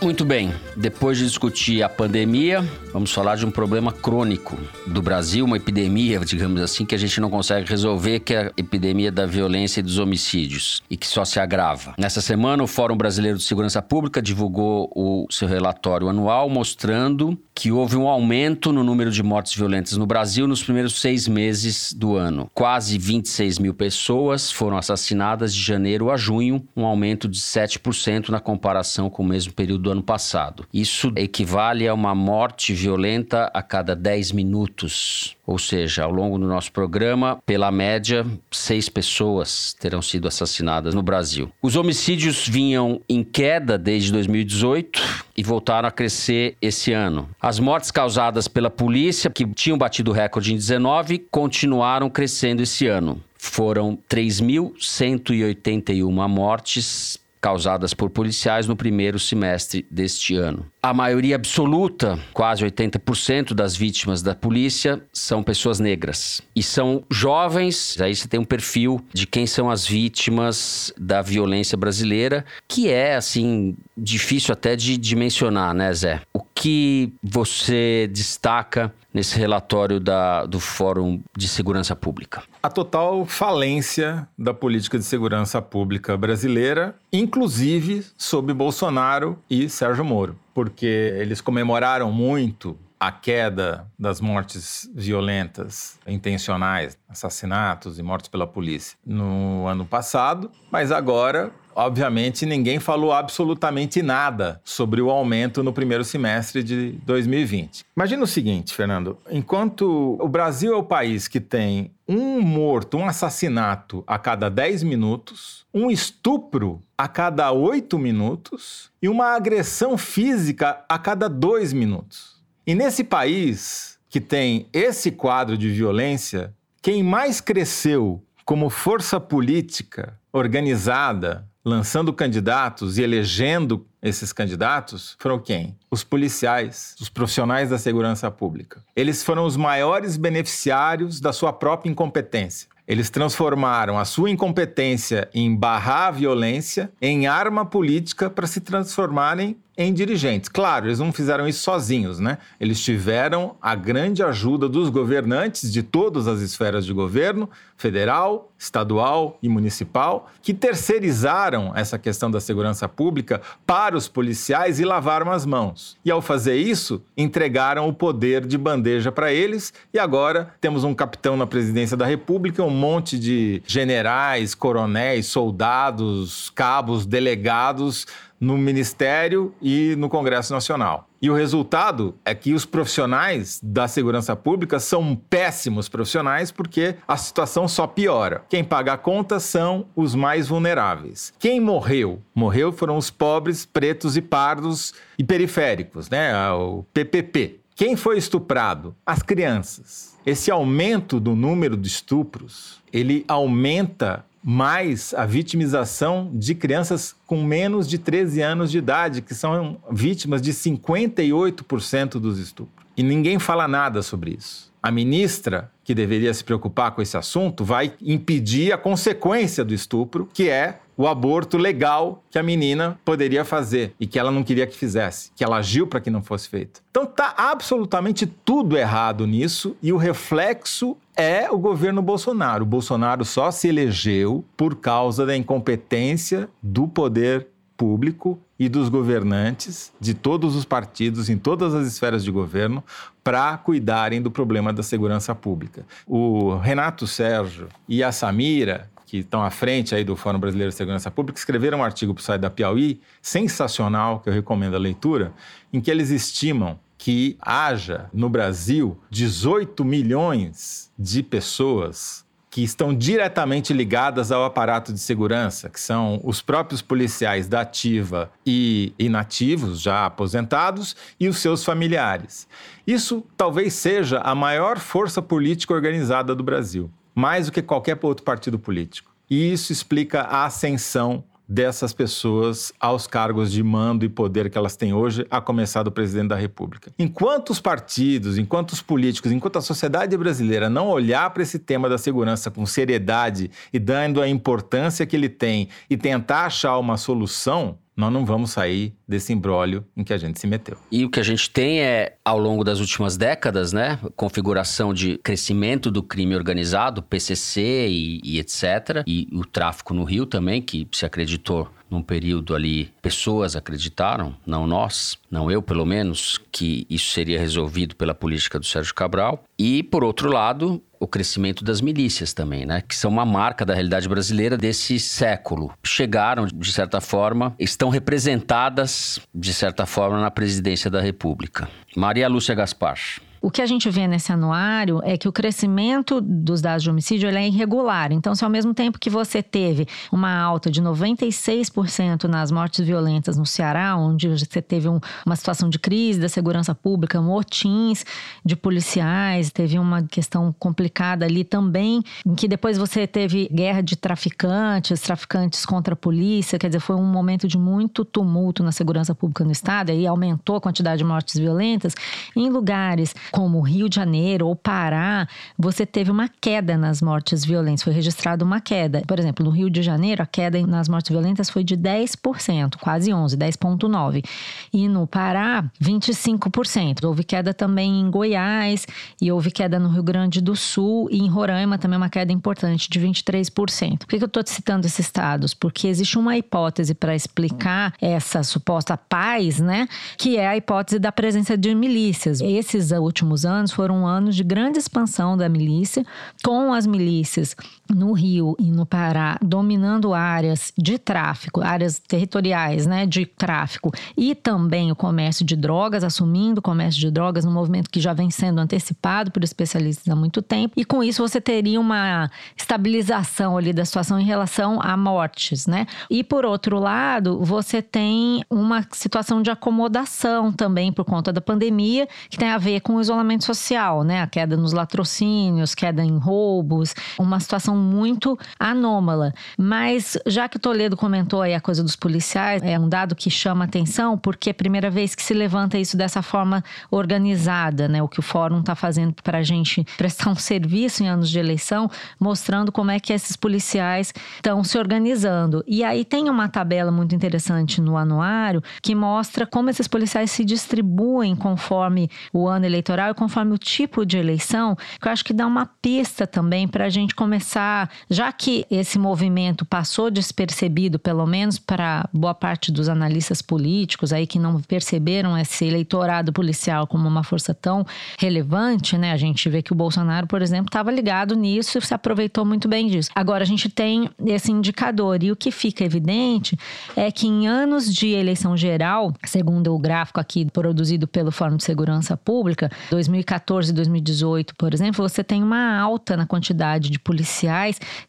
[0.00, 4.56] Muito bem, depois de discutir a pandemia, vamos falar de um problema crônico
[4.86, 8.52] do Brasil, uma epidemia, digamos assim, que a gente não consegue resolver, que é a
[8.56, 11.94] epidemia da violência e dos homicídios, e que só se agrava.
[11.98, 17.72] Nessa semana, o Fórum Brasileiro de Segurança Pública divulgou o seu relatório anual mostrando que
[17.72, 22.14] houve um aumento no número de mortes violentas no Brasil nos primeiros seis meses do
[22.14, 22.48] ano.
[22.54, 28.38] Quase 26 mil pessoas foram assassinadas de janeiro a junho, um aumento de 7% na
[28.38, 30.66] comparação com o mesmo período do ano passado.
[30.72, 35.34] Isso equivale a uma morte violenta a cada 10 minutos.
[35.46, 41.02] Ou seja, ao longo do nosso programa, pela média, seis pessoas terão sido assassinadas no
[41.02, 41.50] Brasil.
[41.62, 45.00] Os homicídios vinham em queda desde 2018
[45.34, 47.26] e voltaram a crescer esse ano.
[47.40, 53.18] As mortes causadas pela polícia, que tinham batido recorde em 19, continuaram crescendo esse ano.
[53.38, 60.66] Foram 3.181 mortes causadas por policiais no primeiro semestre deste ano.
[60.82, 66.40] A maioria absoluta, quase 80% das vítimas da polícia, são pessoas negras.
[66.54, 71.76] E são jovens, aí você tem um perfil de quem são as vítimas da violência
[71.76, 76.20] brasileira, que é, assim, difícil até de dimensionar, né, Zé?
[76.32, 82.42] O que você destaca nesse relatório da, do Fórum de Segurança Pública?
[82.62, 90.36] A total falência da política de segurança pública brasileira, inclusive sob Bolsonaro e Sérgio Moro
[90.58, 98.98] porque eles comemoraram muito a queda das mortes violentas, intencionais, assassinatos e mortes pela polícia
[99.06, 106.02] no ano passado, mas agora, obviamente, ninguém falou absolutamente nada sobre o aumento no primeiro
[106.02, 107.84] semestre de 2020.
[107.96, 113.06] Imagina o seguinte, Fernando: enquanto o Brasil é o país que tem um morto, um
[113.06, 120.84] assassinato a cada 10 minutos, um estupro a cada 8 minutos e uma agressão física
[120.88, 122.36] a cada 2 minutos.
[122.66, 130.18] E nesse país que tem esse quadro de violência, quem mais cresceu como força política
[130.32, 135.76] organizada, lançando candidatos e elegendo esses candidatos foram quem?
[135.90, 138.82] Os policiais, os profissionais da segurança pública.
[138.96, 142.68] Eles foram os maiores beneficiários da sua própria incompetência.
[142.86, 149.58] Eles transformaram a sua incompetência em barrar a violência em arma política para se transformarem
[149.78, 150.48] em dirigentes.
[150.48, 152.38] Claro, eles não fizeram isso sozinhos, né?
[152.60, 159.38] Eles tiveram a grande ajuda dos governantes de todas as esferas de governo, federal, estadual
[159.40, 165.46] e municipal, que terceirizaram essa questão da segurança pública para os policiais e lavaram as
[165.46, 165.96] mãos.
[166.04, 170.92] E ao fazer isso, entregaram o poder de bandeja para eles e agora temos um
[170.92, 178.06] capitão na presidência da República, um monte de generais, coronéis, soldados, cabos, delegados
[178.40, 181.08] no Ministério e no Congresso Nacional.
[181.20, 187.16] E o resultado é que os profissionais da segurança pública são péssimos profissionais porque a
[187.16, 188.44] situação só piora.
[188.48, 191.32] Quem paga a conta são os mais vulneráveis.
[191.38, 192.22] Quem morreu?
[192.34, 196.50] Morreu foram os pobres, pretos e pardos e periféricos, né?
[196.52, 197.60] O PPP.
[197.74, 198.94] Quem foi estuprado?
[199.06, 200.16] As crianças.
[200.26, 207.88] Esse aumento do número de estupros, ele aumenta mais a vitimização de crianças com menos
[207.88, 212.86] de 13 anos de idade, que são vítimas de 58% dos estupros.
[212.96, 214.72] E ninguém fala nada sobre isso.
[214.82, 220.28] A ministra, que deveria se preocupar com esse assunto, vai impedir a consequência do estupro,
[220.32, 224.66] que é o aborto legal que a menina poderia fazer e que ela não queria
[224.66, 226.82] que fizesse, que ela agiu para que não fosse feito.
[226.90, 232.64] Então tá absolutamente tudo errado nisso e o reflexo é o governo Bolsonaro.
[232.64, 239.92] O Bolsonaro só se elegeu por causa da incompetência do poder público e dos governantes
[240.00, 242.82] de todos os partidos em todas as esferas de governo
[243.22, 245.86] para cuidarem do problema da segurança pública.
[246.04, 250.76] O Renato Sérgio e a Samira que estão à frente aí do Fórum Brasileiro de
[250.76, 254.78] Segurança Pública, escreveram um artigo para o site da Piauí, sensacional, que eu recomendo a
[254.78, 255.32] leitura,
[255.72, 263.72] em que eles estimam que haja no Brasil 18 milhões de pessoas que estão diretamente
[263.72, 270.04] ligadas ao aparato de segurança, que são os próprios policiais da ativa e inativos, já
[270.04, 272.46] aposentados, e os seus familiares.
[272.86, 278.24] Isso talvez seja a maior força política organizada do Brasil mais do que qualquer outro
[278.24, 279.10] partido político.
[279.28, 284.76] E isso explica a ascensão dessas pessoas aos cargos de mando e poder que elas
[284.76, 286.92] têm hoje, a começar do presidente da República.
[286.96, 291.88] Enquanto os partidos, enquanto os políticos, enquanto a sociedade brasileira não olhar para esse tema
[291.88, 296.96] da segurança com seriedade e dando a importância que ele tem e tentar achar uma
[296.96, 300.78] solução, nós não vamos sair desse embrólio em que a gente se meteu.
[300.88, 305.18] E o que a gente tem é, ao longo das últimas décadas, né, configuração de
[305.18, 309.02] crescimento do crime organizado, PCC e, e etc.
[309.04, 314.66] E o tráfico no Rio também, que se acreditou num período ali, pessoas acreditaram, não
[314.66, 319.42] nós, não eu pelo menos, que isso seria resolvido pela política do Sérgio Cabral.
[319.58, 322.82] E, por outro lado, o crescimento das milícias também, né?
[322.86, 325.72] Que são uma marca da realidade brasileira desse século.
[325.84, 331.68] Chegaram, de certa forma, estão representadas, de certa forma, na presidência da República.
[331.96, 332.98] Maria Lúcia Gaspar.
[333.40, 337.28] O que a gente vê nesse anuário é que o crescimento dos dados de homicídio
[337.28, 338.12] é irregular.
[338.12, 343.36] Então, se ao mesmo tempo que você teve uma alta de 96% nas mortes violentas
[343.36, 348.04] no Ceará, onde você teve um, uma situação de crise da segurança pública, motins
[348.44, 353.96] de policiais, teve uma questão complicada ali também, em que depois você teve guerra de
[353.96, 359.14] traficantes, traficantes contra a polícia, quer dizer, foi um momento de muito tumulto na segurança
[359.14, 361.94] pública no estado, e aumentou a quantidade de mortes violentas
[362.34, 365.26] em lugares como Rio de Janeiro ou Pará,
[365.58, 369.02] você teve uma queda nas mortes violentas, foi registrada uma queda.
[369.06, 373.12] Por exemplo, no Rio de Janeiro, a queda nas mortes violentas foi de 10%, quase
[373.12, 374.24] 11, 10.9.
[374.72, 377.04] E no Pará, 25%.
[377.04, 378.86] Houve queda também em Goiás
[379.20, 382.88] e houve queda no Rio Grande do Sul e em Roraima também uma queda importante
[382.90, 383.98] de 23%.
[383.98, 385.54] Por que eu estou citando esses estados?
[385.54, 389.88] Porque existe uma hipótese para explicar essa suposta paz, né?
[390.16, 392.40] Que é a hipótese da presença de milícias.
[392.40, 396.04] Esses últimos últimos anos foram anos de grande expansão da milícia,
[396.44, 397.56] com as milícias
[397.94, 404.34] no Rio e no Pará dominando áreas de tráfico, áreas territoriais, né, de tráfico e
[404.34, 408.30] também o comércio de drogas, assumindo o comércio de drogas, um movimento que já vem
[408.30, 410.74] sendo antecipado por especialistas há muito tempo.
[410.76, 415.86] E com isso você teria uma estabilização ali da situação em relação a mortes, né?
[416.10, 422.08] E por outro lado, você tem uma situação de acomodação também por conta da pandemia,
[422.28, 424.22] que tem a ver com o isolamento social, né?
[424.22, 429.32] A queda nos latrocínios, queda em roubos, uma situação muito anômala.
[429.56, 433.64] Mas já que Toledo comentou aí a coisa dos policiais, é um dado que chama
[433.64, 438.02] atenção, porque é a primeira vez que se levanta isso dessa forma organizada, né?
[438.02, 441.38] O que o fórum está fazendo para a gente prestar um serviço em anos de
[441.38, 445.64] eleição, mostrando como é que esses policiais estão se organizando.
[445.66, 450.44] E aí tem uma tabela muito interessante no anuário que mostra como esses policiais se
[450.44, 455.32] distribuem conforme o ano eleitoral e conforme o tipo de eleição, que eu acho que
[455.32, 457.67] dá uma pista também para a gente começar,
[458.10, 464.26] já que esse movimento passou despercebido, pelo menos para boa parte dos analistas políticos aí
[464.26, 467.86] que não perceberam esse eleitorado policial como uma força tão
[468.18, 469.12] relevante, né?
[469.12, 472.68] A gente vê que o Bolsonaro, por exemplo, estava ligado nisso e se aproveitou muito
[472.68, 473.10] bem disso.
[473.14, 476.58] Agora a gente tem esse indicador e o que fica evidente
[476.96, 481.64] é que em anos de eleição geral, segundo o gráfico aqui produzido pelo Fórum de
[481.64, 487.57] Segurança Pública, 2014 e 2018, por exemplo, você tem uma alta na quantidade de policiais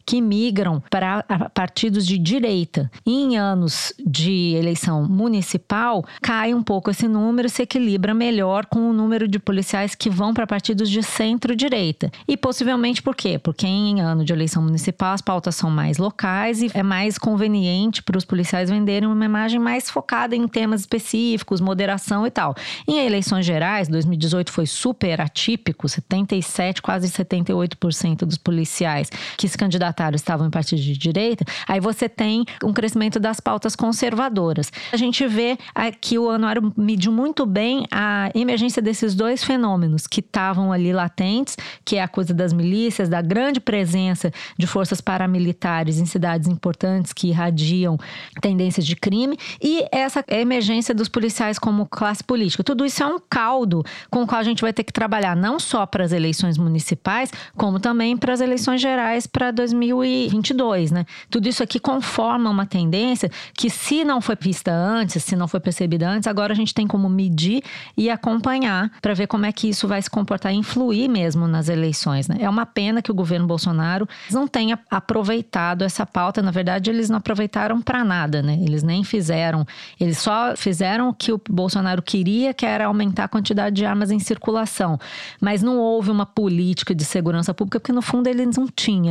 [0.06, 1.22] que migram para
[1.54, 2.90] partidos de direita.
[3.04, 8.90] E em anos de eleição municipal, cai um pouco esse número, se equilibra melhor com
[8.90, 12.10] o número de policiais que vão para partidos de centro-direita.
[12.26, 13.38] E possivelmente por quê?
[13.38, 18.02] Porque em ano de eleição municipal as pautas são mais locais e é mais conveniente
[18.02, 22.54] para os policiais venderem uma imagem mais focada em temas específicos, moderação e tal.
[22.86, 30.14] Em eleições gerais, 2018 foi super atípico, 77, quase 78% dos policiais que se candidataram
[30.14, 31.46] estavam em partidos de direita.
[31.66, 34.70] Aí você tem um crescimento das pautas conservadoras.
[34.92, 35.56] A gente vê
[35.98, 41.56] que o anuário mediu muito bem a emergência desses dois fenômenos que estavam ali latentes,
[41.86, 47.14] que é a coisa das milícias, da grande presença de forças paramilitares em cidades importantes
[47.14, 47.96] que irradiam
[48.42, 52.62] tendências de crime e essa emergência dos policiais como classe política.
[52.62, 55.58] Tudo isso é um caldo com o qual a gente vai ter que trabalhar não
[55.58, 61.06] só para as eleições municipais, como também para as eleições gerais para 2022, né?
[61.30, 65.60] Tudo isso aqui conforma uma tendência que se não foi vista antes, se não foi
[65.60, 67.62] percebida antes, agora a gente tem como medir
[67.96, 71.68] e acompanhar para ver como é que isso vai se comportar e influir mesmo nas
[71.68, 72.38] eleições, né?
[72.40, 77.10] É uma pena que o governo Bolsonaro não tenha aproveitado essa pauta, na verdade eles
[77.10, 78.58] não aproveitaram para nada, né?
[78.60, 79.66] Eles nem fizeram,
[79.98, 84.10] eles só fizeram o que o Bolsonaro queria, que era aumentar a quantidade de armas
[84.10, 84.98] em circulação,
[85.40, 88.66] mas não houve uma política de segurança pública porque no fundo eles não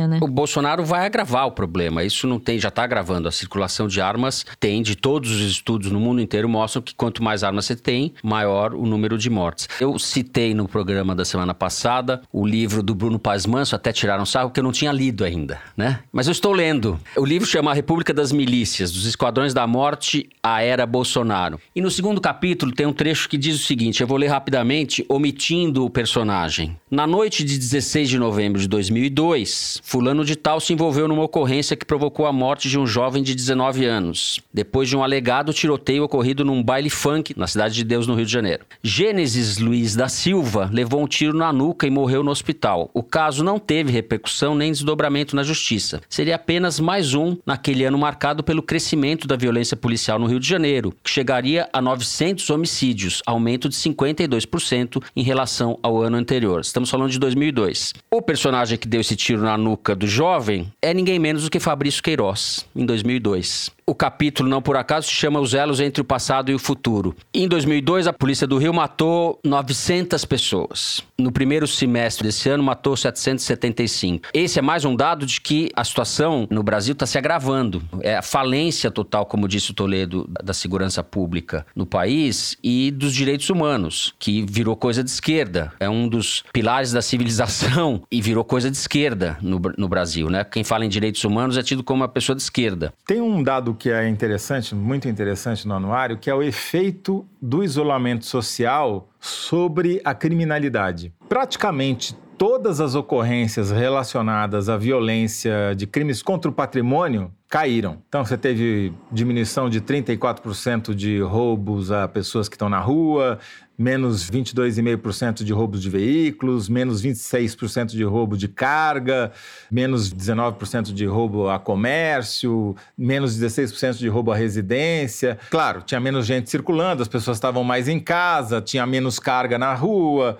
[0.06, 0.18] né?
[0.22, 2.04] O Bolsonaro vai agravar o problema.
[2.04, 3.28] Isso não tem, já está agravando.
[3.28, 7.22] A circulação de armas tem, de todos os estudos no mundo inteiro mostram que quanto
[7.22, 9.68] mais armas você tem, maior o número de mortes.
[9.80, 14.24] Eu citei no programa da semana passada o livro do Bruno Paz Manso, até tiraram
[14.26, 16.00] sarro que eu não tinha lido ainda, né?
[16.12, 16.98] Mas eu estou lendo.
[17.16, 21.60] O livro chama A República das Milícias, dos Esquadrões da Morte à Era Bolsonaro.
[21.74, 25.04] E no segundo capítulo tem um trecho que diz o seguinte, eu vou ler rapidamente,
[25.08, 26.76] omitindo o personagem.
[26.90, 31.76] Na noite de 16 de novembro de 2002, fulano de tal se envolveu numa ocorrência
[31.76, 36.04] que provocou a morte de um jovem de 19 anos, depois de um alegado tiroteio
[36.04, 38.64] ocorrido num baile funk na Cidade de Deus, no Rio de Janeiro.
[38.84, 42.88] Gênesis Luiz da Silva levou um tiro na nuca e morreu no hospital.
[42.94, 46.00] O caso não teve repercussão nem desdobramento na justiça.
[46.08, 50.46] Seria apenas mais um naquele ano marcado pelo crescimento da violência policial no Rio de
[50.46, 56.60] Janeiro, que chegaria a 900 homicídios, aumento de 52% em relação ao ano anterior.
[56.60, 57.92] Estamos falando de 2002.
[58.08, 61.58] O personagem que deu esse tiro na nuca do jovem é ninguém menos do que
[61.58, 63.70] Fabrício Queiroz, em 2002.
[63.90, 67.16] O capítulo, não por acaso, se chama Os Elos entre o Passado e o Futuro.
[67.34, 71.02] Em 2002, a Polícia do Rio matou 900 pessoas.
[71.18, 74.28] No primeiro semestre desse ano, matou 775.
[74.32, 77.82] Esse é mais um dado de que a situação no Brasil está se agravando.
[78.00, 83.12] É a falência total, como disse o Toledo, da segurança pública no país e dos
[83.12, 85.72] direitos humanos, que virou coisa de esquerda.
[85.80, 90.44] É um dos pilares da civilização e virou coisa de esquerda no, no Brasil, né?
[90.44, 92.94] Quem fala em direitos humanos é tido como uma pessoa de esquerda.
[93.04, 97.64] Tem um dado que é interessante, muito interessante no anuário, que é o efeito do
[97.64, 101.14] isolamento social sobre a criminalidade.
[101.26, 107.98] Praticamente todas as ocorrências relacionadas à violência de crimes contra o patrimônio caíram.
[108.08, 113.38] Então você teve diminuição de 34% de roubos a pessoas que estão na rua,
[113.80, 119.32] menos 22,5% de roubos de veículos, menos 26% de roubo de carga,
[119.70, 125.38] menos 19% de roubo a comércio, menos 16% de roubo à residência.
[125.48, 129.72] Claro, tinha menos gente circulando, as pessoas estavam mais em casa, tinha menos carga na
[129.72, 130.36] rua,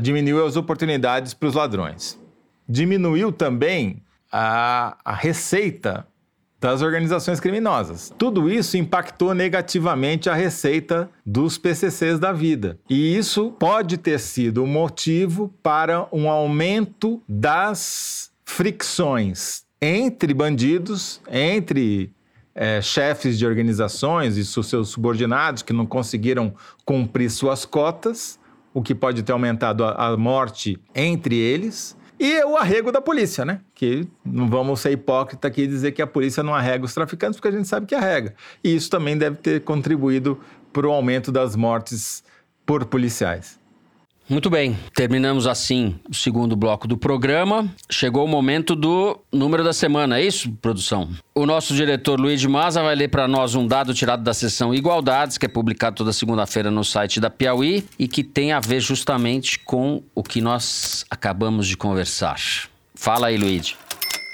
[0.00, 2.18] diminuiu as oportunidades para os ladrões.
[2.66, 6.06] Diminuiu também a, a receita
[6.60, 8.12] das organizações criminosas.
[8.18, 12.78] Tudo isso impactou negativamente a receita dos PCCs da vida.
[12.88, 22.12] E isso pode ter sido o motivo para um aumento das fricções entre bandidos, entre
[22.54, 26.52] é, chefes de organizações e seus subordinados que não conseguiram
[26.84, 28.38] cumprir suas cotas,
[28.74, 33.44] o que pode ter aumentado a, a morte entre eles e o arrego da polícia,
[33.44, 33.60] né?
[33.74, 37.38] Que não vamos ser hipócrita aqui e dizer que a polícia não arrega os traficantes,
[37.38, 38.34] porque a gente sabe que arrega.
[38.62, 40.40] E isso também deve ter contribuído
[40.72, 42.22] para o aumento das mortes
[42.66, 43.57] por policiais.
[44.28, 47.66] Muito bem, terminamos assim o segundo bloco do programa.
[47.90, 51.08] Chegou o momento do número da semana, é isso, produção?
[51.34, 54.74] O nosso diretor Luiz de Maza vai ler para nós um dado tirado da seção
[54.74, 58.80] Igualdades, que é publicado toda segunda-feira no site da Piauí e que tem a ver
[58.80, 62.38] justamente com o que nós acabamos de conversar.
[62.94, 63.76] Fala aí, Luiz.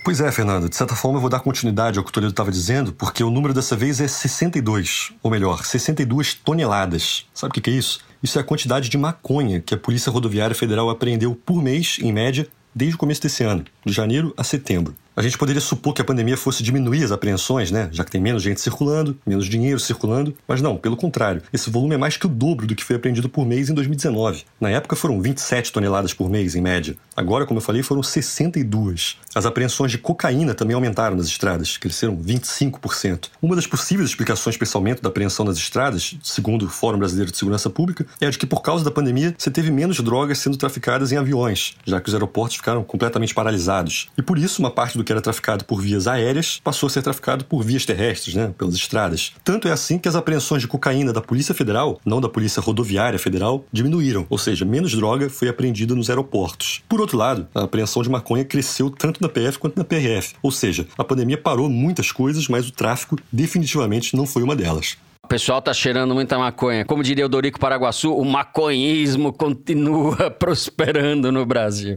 [0.05, 0.69] Pois é, Fernando.
[0.69, 3.31] De certa forma, eu vou dar continuidade ao que o Toledo estava dizendo, porque o
[3.31, 7.25] número dessa vez é 62, ou melhor, 62 toneladas.
[7.33, 8.01] Sabe o que é isso?
[8.23, 12.13] Isso é a quantidade de maconha que a Polícia Rodoviária Federal apreendeu por mês, em
[12.13, 14.95] média, desde o começo desse ano, de janeiro a setembro.
[15.17, 17.89] A gente poderia supor que a pandemia fosse diminuir as apreensões, né?
[17.93, 20.35] Já que tem menos gente circulando, menos dinheiro circulando.
[20.47, 21.41] Mas não, pelo contrário.
[21.53, 24.43] Esse volume é mais que o dobro do que foi apreendido por mês em 2019.
[24.61, 26.97] Na época foram 27 toneladas por mês, em média.
[27.17, 29.17] Agora, como eu falei, foram 62.
[29.33, 33.29] As apreensões de cocaína também aumentaram nas estradas, cresceram 25%.
[33.41, 37.31] Uma das possíveis explicações para esse aumento da apreensão nas estradas, segundo o Fórum Brasileiro
[37.31, 40.39] de Segurança Pública, é a de que por causa da pandemia você teve menos drogas
[40.39, 44.09] sendo traficadas em aviões, já que os aeroportos ficaram completamente paralisados.
[44.19, 47.03] E por isso, uma parte do que era traficado por vias aéreas passou a ser
[47.03, 49.33] traficado por vias terrestres, né, pelas estradas.
[49.45, 53.19] Tanto é assim que as apreensões de cocaína da Polícia Federal, não da Polícia Rodoviária
[53.19, 56.83] Federal, diminuíram, ou seja, menos droga foi apreendida nos aeroportos.
[56.89, 60.51] Por outro lado, a apreensão de maconha cresceu tanto na PF quanto na PRF, ou
[60.51, 64.97] seja, a pandemia parou muitas coisas, mas o tráfico definitivamente não foi uma delas.
[65.25, 66.85] O pessoal tá cheirando muita maconha.
[66.85, 71.97] Como diria o Dorico Paraguaçu, o maconhismo continua prosperando no Brasil.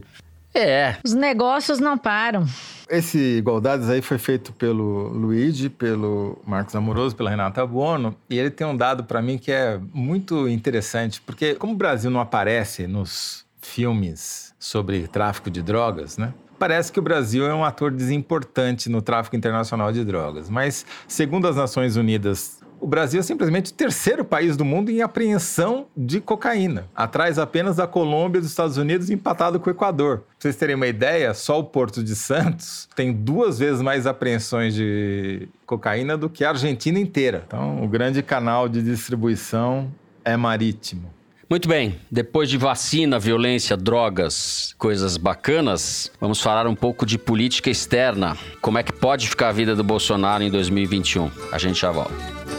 [0.58, 0.96] É.
[1.04, 2.46] Os negócios não param.
[2.88, 8.50] Esse Igualdades aí foi feito pelo Luigi, pelo Marcos Amoroso, pela Renata Bono, e ele
[8.50, 12.86] tem um dado para mim que é muito interessante, porque como o Brasil não aparece
[12.86, 16.32] nos filmes sobre tráfico de drogas, né?
[16.58, 21.46] Parece que o Brasil é um ator desimportante no tráfico internacional de drogas, mas segundo
[21.46, 26.20] as Nações Unidas o Brasil é simplesmente o terceiro país do mundo em apreensão de
[26.20, 30.18] cocaína, atrás apenas da Colômbia e dos Estados Unidos, empatado com o Equador.
[30.18, 34.74] Pra vocês terem uma ideia, só o Porto de Santos tem duas vezes mais apreensões
[34.74, 37.44] de cocaína do que a Argentina inteira.
[37.46, 39.90] Então, o grande canal de distribuição
[40.24, 41.18] é marítimo.
[41.50, 47.70] Muito bem, depois de vacina, violência, drogas, coisas bacanas, vamos falar um pouco de política
[47.70, 48.36] externa.
[48.60, 51.30] Como é que pode ficar a vida do Bolsonaro em 2021?
[51.50, 52.57] A gente já volta.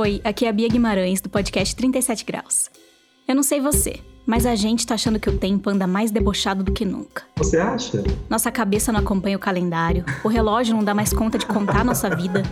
[0.00, 2.70] Oi, aqui é a Bia Guimarães, do podcast 37 Graus.
[3.28, 6.62] Eu não sei você, mas a gente tá achando que o tempo anda mais debochado
[6.62, 7.22] do que nunca.
[7.36, 8.02] Você acha?
[8.28, 12.14] Nossa cabeça não acompanha o calendário, o relógio não dá mais conta de contar nossa
[12.14, 12.42] vida.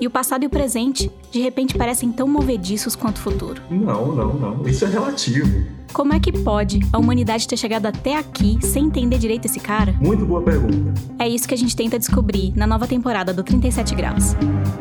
[0.00, 3.62] E o passado e o presente, de repente, parecem tão movediços quanto o futuro.
[3.70, 4.68] Não, não, não.
[4.68, 5.64] Isso é relativo.
[5.92, 9.94] Como é que pode a humanidade ter chegado até aqui sem entender direito esse cara?
[10.00, 10.92] Muito boa pergunta.
[11.20, 14.34] É isso que a gente tenta descobrir na nova temporada do 37 Graus.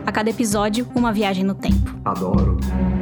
[0.07, 1.95] A cada episódio, uma viagem no tempo.
[2.03, 2.57] Adoro.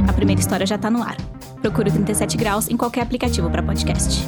[0.09, 1.15] A primeira história já tá no ar.
[1.61, 4.27] Procure o 37 Graus em qualquer aplicativo para podcast.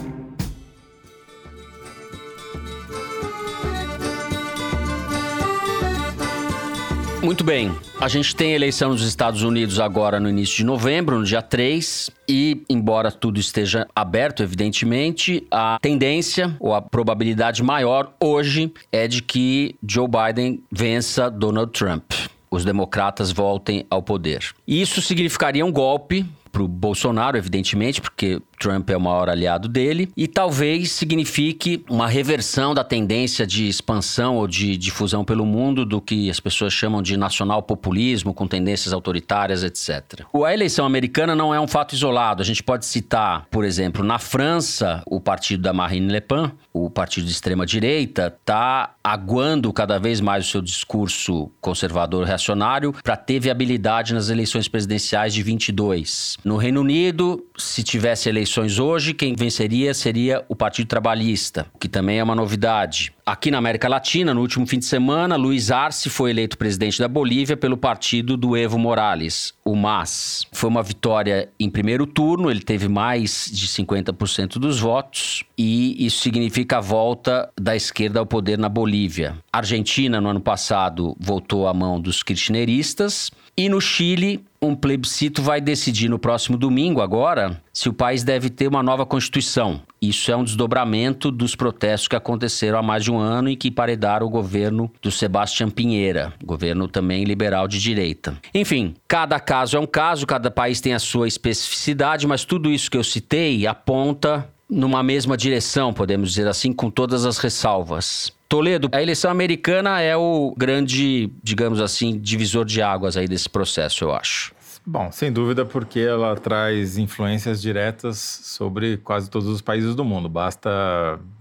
[7.23, 7.71] Muito bem.
[8.01, 12.09] A gente tem eleição nos Estados Unidos agora no início de novembro, no dia 3.
[12.27, 19.21] E, embora tudo esteja aberto, evidentemente, a tendência ou a probabilidade maior hoje é de
[19.21, 22.11] que Joe Biden vença Donald Trump.
[22.51, 24.53] Os democratas voltem ao poder.
[24.67, 30.09] Isso significaria um golpe para o Bolsonaro, evidentemente, porque Trump é o maior aliado dele,
[30.15, 35.99] e talvez signifique uma reversão da tendência de expansão ou de difusão pelo mundo do
[35.99, 40.21] que as pessoas chamam de nacional populismo, com tendências autoritárias, etc.
[40.45, 42.41] A eleição americana não é um fato isolado.
[42.41, 46.89] A gente pode citar, por exemplo, na França, o partido da Marine Le Pen, o
[46.89, 53.41] partido de extrema-direita, está aguando cada vez mais o seu discurso conservador reacionário para ter
[53.41, 56.37] viabilidade nas eleições presidenciais de 22.
[56.45, 62.19] No Reino Unido, se tivesse eleições hoje, quem venceria seria o Partido Trabalhista, que também
[62.19, 63.13] é uma novidade.
[63.25, 67.07] Aqui na América Latina, no último fim de semana, Luiz Arce foi eleito presidente da
[67.07, 70.45] Bolívia pelo partido do Evo Morales, o MAS.
[70.51, 76.21] Foi uma vitória em primeiro turno, ele teve mais de 50% dos votos e isso
[76.21, 79.37] significa a volta da esquerda ao poder na Bolívia.
[79.53, 85.41] A Argentina, no ano passado, voltou à mão dos kirchneristas e no Chile, um plebiscito
[85.41, 89.81] vai decidir no próximo domingo, agora, se o país deve ter uma nova constituição.
[90.01, 93.69] Isso é um desdobramento dos protestos que aconteceram há mais de um ano e que
[93.69, 98.37] paredaram o governo do Sebastião Pinheira, governo também liberal de direita.
[98.53, 102.89] Enfim, cada caso é um caso, cada país tem a sua especificidade, mas tudo isso
[102.89, 108.31] que eu citei aponta numa mesma direção, podemos dizer assim, com todas as ressalvas.
[108.53, 114.03] Toledo, a eleição americana é o grande, digamos assim, divisor de águas aí desse processo,
[114.03, 114.53] eu acho.
[114.85, 120.29] Bom, sem dúvida, porque ela traz influências diretas sobre quase todos os países do mundo.
[120.29, 120.69] Basta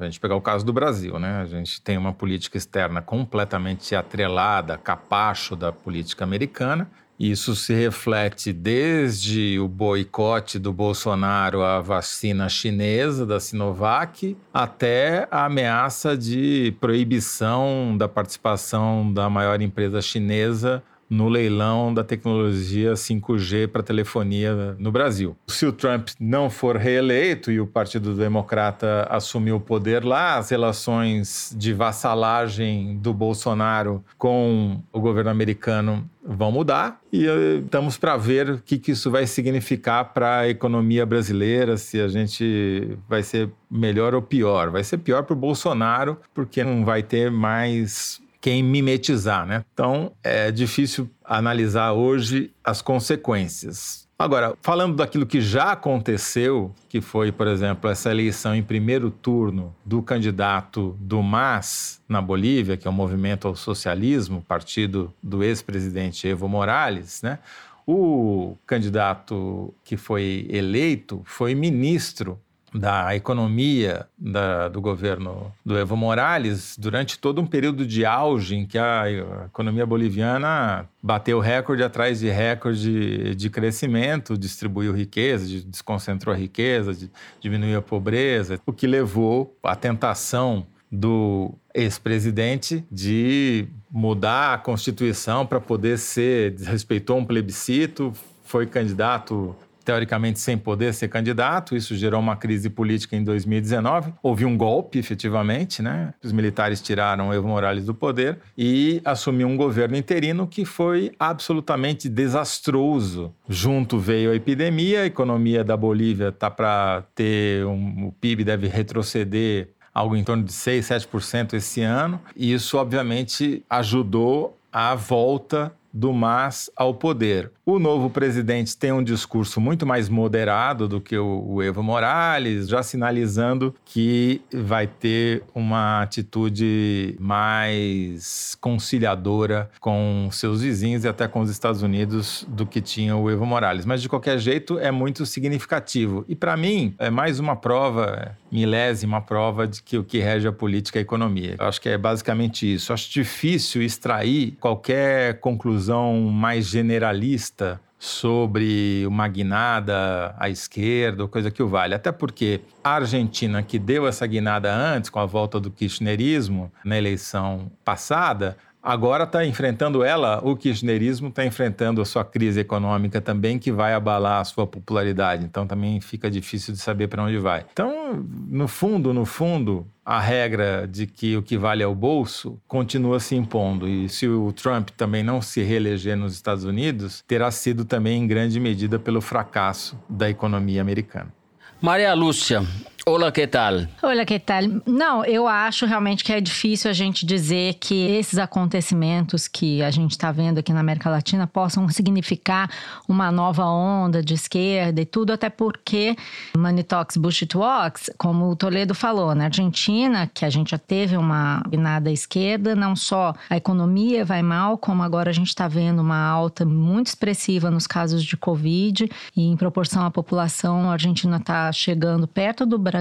[0.01, 1.43] a gente pegar o caso do Brasil, né?
[1.43, 6.91] A gente tem uma política externa completamente atrelada, capacho da política americana,
[7.23, 15.45] Isso se reflete desde o boicote do Bolsonaro à vacina chinesa da Sinovac até a
[15.45, 23.83] ameaça de proibição da participação da maior empresa chinesa no leilão da tecnologia 5G para
[23.83, 25.37] telefonia no Brasil.
[25.47, 30.49] Se o Trump não for reeleito e o Partido Democrata assumir o poder lá, as
[30.49, 38.17] relações de vassalagem do Bolsonaro com o governo americano vão mudar e eh, estamos para
[38.17, 43.23] ver o que, que isso vai significar para a economia brasileira, se a gente vai
[43.23, 44.71] ser melhor ou pior.
[44.71, 49.65] Vai ser pior para o Bolsonaro, porque não vai ter mais quem mimetizar, né?
[49.73, 54.09] Então é difícil analisar hoje as consequências.
[54.19, 59.75] Agora, falando daquilo que já aconteceu, que foi, por exemplo, essa eleição em primeiro turno
[59.85, 66.27] do candidato do MAS na Bolívia, que é o Movimento ao Socialismo, partido do ex-presidente
[66.27, 67.39] Evo Morales, né?
[67.87, 72.41] O candidato que foi eleito foi ministro
[72.75, 78.67] da economia da, do governo do Evo Morales durante todo um período de auge em
[78.67, 79.05] que a
[79.47, 86.97] economia boliviana bateu recorde atrás de recorde de crescimento, distribuiu riqueza, desconcentrou a riqueza,
[87.41, 95.59] diminuiu a pobreza, o que levou à tentação do ex-presidente de mudar a Constituição para
[95.59, 98.13] poder ser, respeitou um plebiscito,
[98.45, 101.77] foi candidato teoricamente sem poder ser candidato.
[101.77, 104.15] Isso gerou uma crise política em 2019.
[104.23, 106.15] Houve um golpe, efetivamente, né?
[106.23, 112.09] Os militares tiraram Evo Morales do poder e assumiu um governo interino que foi absolutamente
[112.09, 113.35] desastroso.
[113.49, 118.67] Junto veio a epidemia, a economia da Bolívia está para ter um, o PIB deve
[118.67, 122.21] retroceder algo em torno de 6, 7% esse ano.
[122.35, 127.51] E isso, obviamente, ajudou a volta do MAS ao poder.
[127.65, 132.83] O novo presidente tem um discurso muito mais moderado do que o, Evo Morales, já
[132.83, 141.49] sinalizando que vai ter uma atitude mais conciliadora com seus vizinhos e até com os
[141.51, 143.87] Estados Unidos do que tinha o Evo Morales.
[143.87, 146.25] Mas de qualquer jeito é muito significativo.
[146.29, 150.53] E para mim é mais uma prova, milésima prova de que o que rege a
[150.53, 151.55] política é a economia.
[151.61, 152.91] Eu acho que é basicamente isso.
[152.91, 157.52] Eu acho difícil extrair qualquer conclusão mais generalista
[157.99, 161.95] sobre uma guinada à esquerda, coisa que o vale.
[161.95, 166.99] Até porque a Argentina, que deu essa guinada antes, com a volta do kirchnerismo na
[166.99, 173.57] eleição passada, Agora está enfrentando ela, o kirchnerismo está enfrentando a sua crise econômica também,
[173.57, 175.45] que vai abalar a sua popularidade.
[175.45, 177.65] Então também fica difícil de saber para onde vai.
[177.73, 182.61] Então, no fundo, no fundo, a regra de que o que vale é o bolso
[182.67, 183.89] continua se impondo.
[183.89, 188.27] E se o Trump também não se reeleger nos Estados Unidos, terá sido também em
[188.27, 191.33] grande medida pelo fracasso da economia americana.
[191.81, 192.63] Maria Lúcia,
[193.05, 193.75] Olá, que tal?
[194.01, 194.63] Olá, que tal?
[194.87, 199.91] Não, eu acho realmente que é difícil a gente dizer que esses acontecimentos que a
[199.91, 202.71] gente está vendo aqui na América Latina possam significar
[203.09, 206.15] uma nova onda de esquerda e tudo, até porque
[206.57, 211.17] Money Talks, Bullshit Walks, como o Toledo falou, na Argentina, que a gente já teve
[211.17, 216.01] uma guinada esquerda, não só a economia vai mal, como agora a gente está vendo
[216.01, 221.39] uma alta muito expressiva nos casos de Covid e em proporção à população, a Argentina
[221.39, 222.92] está chegando perto do Brasil,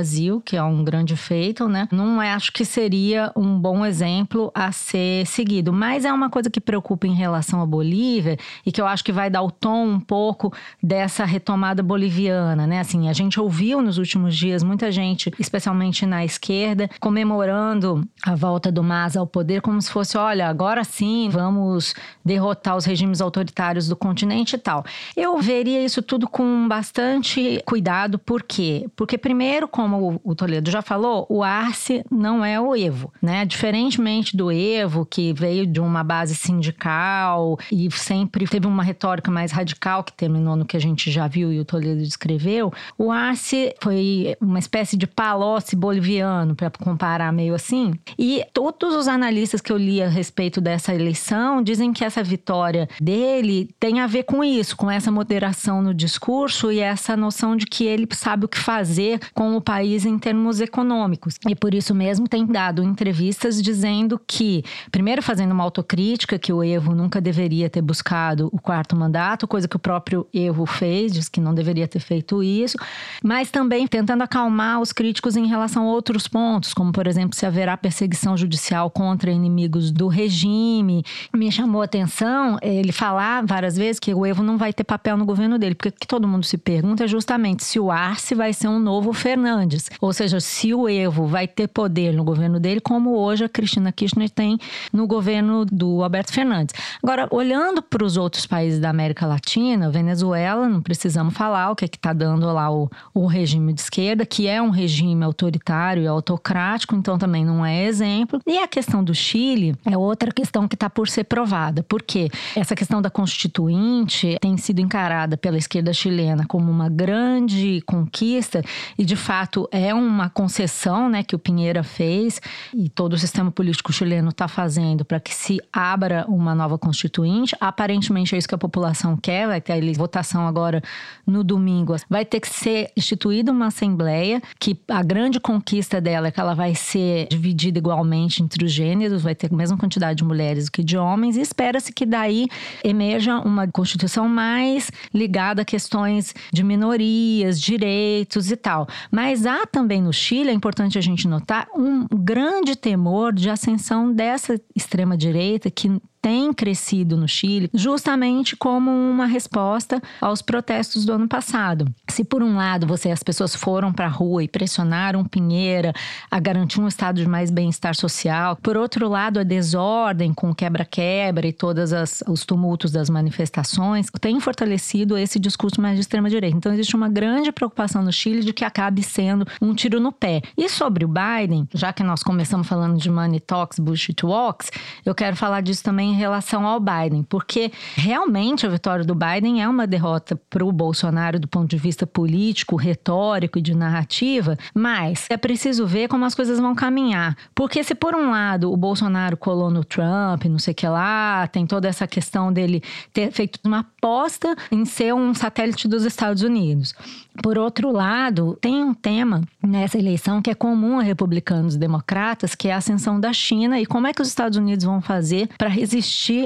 [0.45, 1.87] que é um grande feito, né?
[1.91, 5.73] Não é, acho que seria um bom exemplo a ser seguido.
[5.73, 9.11] Mas é uma coisa que preocupa em relação à Bolívia e que eu acho que
[9.11, 12.79] vai dar o tom um pouco dessa retomada boliviana, né?
[12.79, 18.71] Assim, a gente ouviu nos últimos dias muita gente, especialmente na esquerda, comemorando a volta
[18.71, 23.87] do MAS ao poder como se fosse, olha, agora sim vamos derrotar os regimes autoritários
[23.87, 24.85] do continente e tal.
[25.15, 28.87] Eu veria isso tudo com bastante cuidado, por quê?
[28.95, 33.45] Porque primeiro, como o Toledo já falou, o Arce não é o Evo, né?
[33.45, 39.51] Diferentemente do Evo, que veio de uma base sindical e sempre teve uma retórica mais
[39.51, 43.73] radical, que terminou no que a gente já viu e o Toledo descreveu, o Arce
[43.81, 47.93] foi uma espécie de palocci boliviano, para comparar meio assim.
[48.17, 52.87] E todos os analistas que eu li a respeito dessa eleição dizem que essa vitória
[53.01, 57.65] dele tem a ver com isso, com essa moderação no discurso e essa noção de
[57.65, 61.35] que ele sabe o que fazer com o país em termos econômicos.
[61.47, 66.61] E por isso mesmo tem dado entrevistas dizendo que, primeiro fazendo uma autocrítica, que o
[66.61, 71.29] Evo nunca deveria ter buscado o quarto mandato, coisa que o próprio Evo fez, diz
[71.29, 72.77] que não deveria ter feito isso,
[73.23, 77.45] mas também tentando acalmar os críticos em relação a outros pontos, como por exemplo se
[77.45, 81.01] haverá perseguição judicial contra inimigos do regime.
[81.33, 85.15] Me chamou a atenção ele falar várias vezes que o Evo não vai ter papel
[85.15, 88.35] no governo dele, porque o que todo mundo se pergunta é justamente se o Arce
[88.35, 89.13] vai ser um novo
[89.61, 93.49] Fernandes, ou seja, se o Evo vai ter poder no governo dele, como hoje a
[93.49, 94.57] Cristina Kirchner tem
[94.91, 96.73] no governo do Alberto Fernandes.
[97.03, 101.85] Agora, olhando para os outros países da América Latina, Venezuela, não precisamos falar o que
[101.85, 106.03] é que está dando lá o, o regime de esquerda, que é um regime autoritário
[106.03, 108.39] e autocrático, então também não é exemplo.
[108.47, 112.75] E a questão do Chile é outra questão que está por ser provada, porque essa
[112.75, 118.63] questão da constituinte tem sido encarada pela esquerda chilena como uma grande conquista
[118.97, 122.41] e de fato é uma concessão, né, que o Pinheira fez
[122.73, 127.55] e todo o sistema político chileno está fazendo para que se abra uma nova constituinte.
[127.59, 130.81] Aparentemente é isso que a população quer, vai ter a votação agora
[131.25, 131.95] no domingo.
[132.09, 136.53] Vai ter que ser instituída uma assembleia que a grande conquista dela é que ela
[136.53, 140.83] vai ser dividida igualmente entre os gêneros, vai ter a mesma quantidade de mulheres que
[140.83, 142.47] de homens e espera-se que daí
[142.83, 148.87] emerja uma constituição mais ligada a questões de minorias, direitos e tal.
[149.11, 154.11] Mas há também no Chile, é importante a gente notar, um grande temor de ascensão
[154.11, 155.89] dessa extrema direita que
[156.21, 161.85] tem crescido no Chile, justamente como uma resposta aos protestos do ano passado.
[162.07, 165.93] Se por um lado você as pessoas foram para a rua e pressionaram Pinheira
[166.29, 171.47] a garantir um estado de mais bem-estar social, por outro lado a desordem com quebra-quebra
[171.47, 171.91] e todos
[172.27, 176.57] os tumultos das manifestações tem fortalecido esse discurso mais de extrema direita.
[176.57, 180.41] Então existe uma grande preocupação no Chile de que acabe sendo um tiro no pé.
[180.57, 184.69] E sobre o Biden, já que nós começamos falando de money talks, bullshit walks,
[185.05, 189.61] eu quero falar disso também em relação ao Biden, porque realmente a vitória do Biden
[189.61, 194.57] é uma derrota para o Bolsonaro do ponto de vista político, retórico e de narrativa,
[194.73, 197.35] mas é preciso ver como as coisas vão caminhar.
[197.55, 201.47] Porque se por um lado o Bolsonaro colou no Trump, não sei o que lá,
[201.47, 202.83] tem toda essa questão dele
[203.13, 206.93] ter feito uma aposta em ser um satélite dos Estados Unidos.
[207.41, 212.55] Por outro lado, tem um tema nessa eleição que é comum a republicanos e democratas,
[212.55, 215.47] que é a ascensão da China e como é que os Estados Unidos vão fazer
[215.57, 216.00] para resistir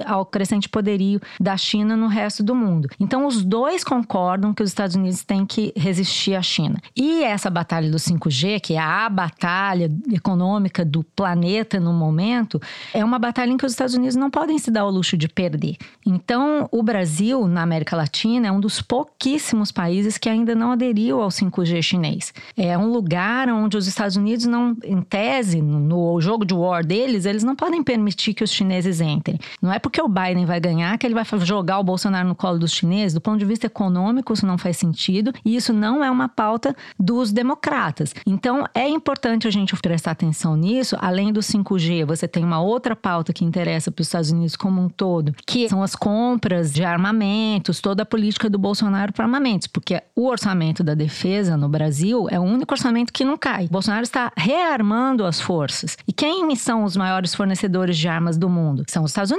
[0.05, 2.89] ao crescente poderio da China no resto do mundo.
[2.99, 6.79] Então, os dois concordam que os Estados Unidos têm que resistir à China.
[6.95, 12.61] E essa batalha do 5G, que é a batalha econômica do planeta no momento,
[12.93, 15.27] é uma batalha em que os Estados Unidos não podem se dar o luxo de
[15.27, 15.77] perder.
[16.05, 21.21] Então, o Brasil, na América Latina, é um dos pouquíssimos países que ainda não aderiu
[21.21, 22.33] ao 5G chinês.
[22.55, 27.25] É um lugar onde os Estados Unidos não, em tese, no jogo de war deles,
[27.25, 29.39] eles não podem permitir que os chineses entrem.
[29.61, 32.59] Não é porque o Biden vai ganhar que ele vai jogar o Bolsonaro no colo
[32.59, 33.13] dos chineses.
[33.13, 36.75] Do ponto de vista econômico, isso não faz sentido e isso não é uma pauta
[36.99, 38.13] dos democratas.
[38.25, 40.95] Então, é importante a gente prestar atenção nisso.
[40.99, 44.81] Além do 5G, você tem uma outra pauta que interessa para os Estados Unidos como
[44.81, 49.67] um todo, que são as compras de armamentos, toda a política do Bolsonaro para armamentos,
[49.67, 53.67] porque o orçamento da defesa no Brasil é o único orçamento que não cai.
[53.69, 55.97] Bolsonaro está rearmando as forças.
[56.07, 58.83] E quem são os maiores fornecedores de armas do mundo?
[58.87, 59.34] São os Estados Unidos.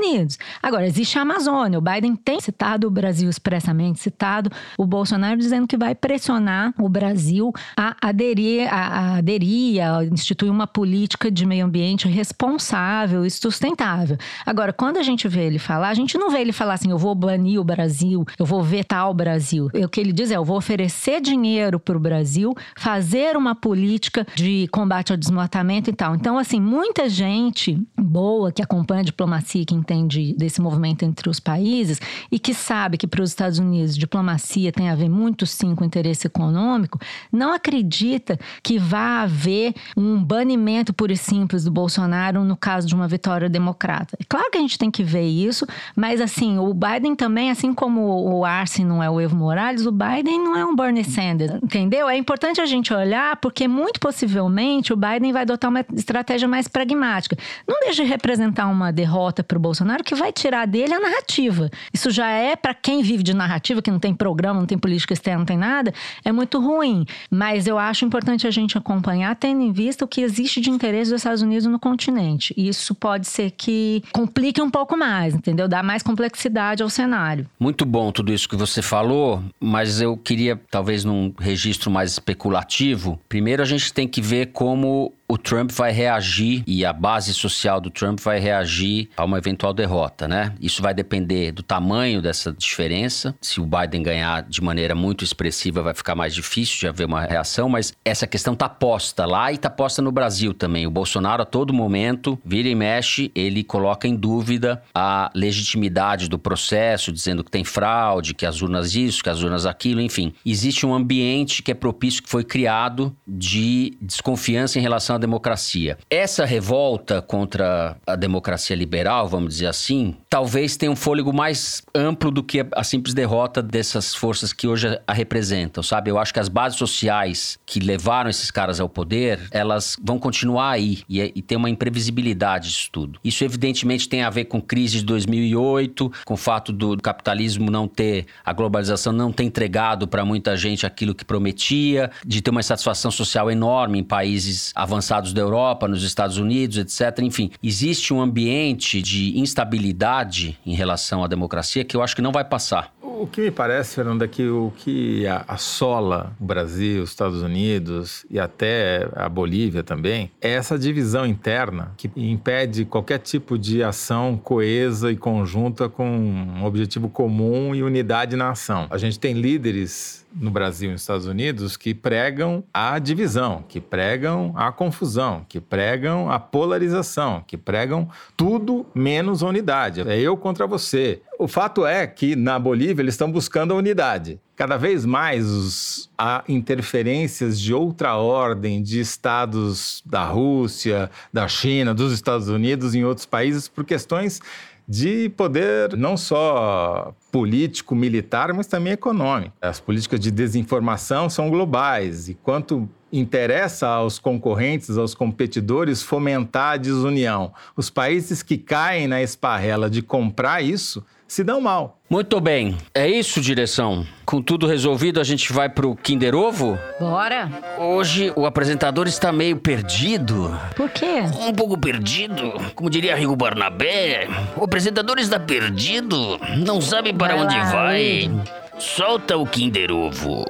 [0.63, 1.79] Agora, existe a Amazônia.
[1.79, 6.89] O Biden tem citado o Brasil expressamente, citado o Bolsonaro dizendo que vai pressionar o
[6.89, 13.31] Brasil a aderir, a, a aderir, a instituir uma política de meio ambiente responsável e
[13.31, 14.17] sustentável.
[14.45, 16.99] Agora, quando a gente vê ele falar, a gente não vê ele falar assim, eu
[16.99, 19.71] vou banir o Brasil, eu vou vetar o Brasil.
[19.75, 24.27] O que ele diz é, eu vou oferecer dinheiro para o Brasil, fazer uma política
[24.35, 26.15] de combate ao desmatamento e tal.
[26.15, 31.39] Então, assim, muita gente boa que acompanha a diplomacia, que entende desse movimento entre os
[31.39, 35.75] países e que sabe que para os Estados Unidos diplomacia tem a ver muito sim
[35.75, 36.99] com interesse econômico,
[37.31, 42.95] não acredita que vá haver um banimento puro e simples do Bolsonaro no caso de
[42.95, 44.17] uma vitória democrata.
[44.21, 47.73] É claro que a gente tem que ver isso, mas assim, o Biden também, assim
[47.73, 51.55] como o Arce não é o Evo Morales, o Biden não é um Bernie Sanders,
[51.63, 52.09] entendeu?
[52.09, 56.67] É importante a gente olhar porque muito possivelmente o Biden vai adotar uma estratégia mais
[56.67, 57.37] pragmática.
[57.67, 59.61] Não deixa representar uma derrota para o
[60.05, 61.71] que vai tirar dele a narrativa.
[61.93, 65.13] Isso já é para quem vive de narrativa, que não tem programa, não tem política
[65.13, 65.93] externa, não tem nada,
[66.25, 67.05] é muito ruim.
[67.31, 71.11] Mas eu acho importante a gente acompanhar, tendo em vista o que existe de interesse
[71.11, 72.55] dos Estados Unidos no continente.
[72.57, 75.69] Isso pode ser que complique um pouco mais, entendeu?
[75.69, 77.47] Dá mais complexidade ao cenário.
[77.59, 83.19] Muito bom tudo isso que você falou, mas eu queria, talvez num registro mais especulativo,
[83.29, 87.81] primeiro a gente tem que ver como o Trump vai reagir e a base social
[87.81, 90.53] do Trump vai reagir a uma eventual derrota, né?
[90.61, 93.35] Isso vai depender do tamanho dessa diferença.
[93.41, 97.23] Se o Biden ganhar de maneira muito expressiva, vai ficar mais difícil de haver uma
[97.23, 100.87] reação, mas essa questão tá posta lá e tá posta no Brasil também.
[100.87, 106.39] O Bolsonaro, a todo momento, vira e mexe, ele coloca em dúvida a legitimidade do
[106.39, 110.33] processo, dizendo que tem fraude, que as urnas isso, que as urnas aquilo, enfim.
[110.45, 115.99] Existe um ambiente que é propício, que foi criado de desconfiança em relação democracia.
[116.11, 122.31] Essa revolta contra a democracia liberal, vamos dizer assim, talvez tenha um fôlego mais amplo
[122.31, 126.11] do que a simples derrota dessas forças que hoje a representam, sabe?
[126.11, 130.71] Eu acho que as bases sociais que levaram esses caras ao poder, elas vão continuar
[130.71, 133.19] aí e, e tem uma imprevisibilidade disso tudo.
[133.25, 137.89] Isso evidentemente tem a ver com crise de 2008, com o fato do capitalismo não
[137.89, 142.61] ter, a globalização não ter entregado para muita gente aquilo que prometia, de ter uma
[142.61, 147.23] insatisfação social enorme em países avançados da Europa, nos Estados Unidos, etc.
[147.23, 152.33] Enfim, existe um ambiente de instabilidade em relação à democracia que eu acho que não
[152.33, 152.93] vai passar.
[153.19, 158.27] O que me parece, Fernando, é que o que assola o Brasil, os Estados Unidos
[158.31, 164.37] e até a Bolívia também é essa divisão interna que impede qualquer tipo de ação
[164.37, 168.87] coesa e conjunta com um objetivo comum e unidade na ação.
[168.91, 173.81] A gente tem líderes no Brasil e nos Estados Unidos que pregam a divisão, que
[173.81, 180.03] pregam a confusão, que pregam a polarização, que pregam tudo menos unidade.
[180.03, 181.23] É eu contra você.
[181.39, 184.41] O fato é que na Bolívia eles estão buscando a unidade.
[184.55, 192.13] Cada vez mais há interferências de outra ordem de estados da Rússia, da China, dos
[192.13, 194.41] Estados Unidos em outros países por questões
[194.89, 199.55] de poder não só político, militar, mas também econômico.
[199.61, 206.77] As políticas de desinformação são globais e quanto interessa aos concorrentes, aos competidores, fomentar a
[206.77, 207.53] desunião.
[207.77, 211.99] Os países que caem na esparrela de comprar isso se dão mal.
[212.09, 212.77] Muito bem.
[212.95, 214.07] É isso, direção.
[214.25, 216.79] Com tudo resolvido, a gente vai pro Kinder Ovo?
[217.01, 217.51] Bora.
[217.79, 220.57] Hoje o apresentador está meio perdido.
[220.77, 221.23] Por quê?
[221.41, 222.53] Um pouco perdido.
[222.75, 226.39] Como diria Rigo Barnabé, o apresentador está perdido.
[226.65, 228.29] Não sabe para Vai onde lá, vai.
[228.29, 228.31] Luigi.
[228.79, 230.45] Solta o Kinder Ovo.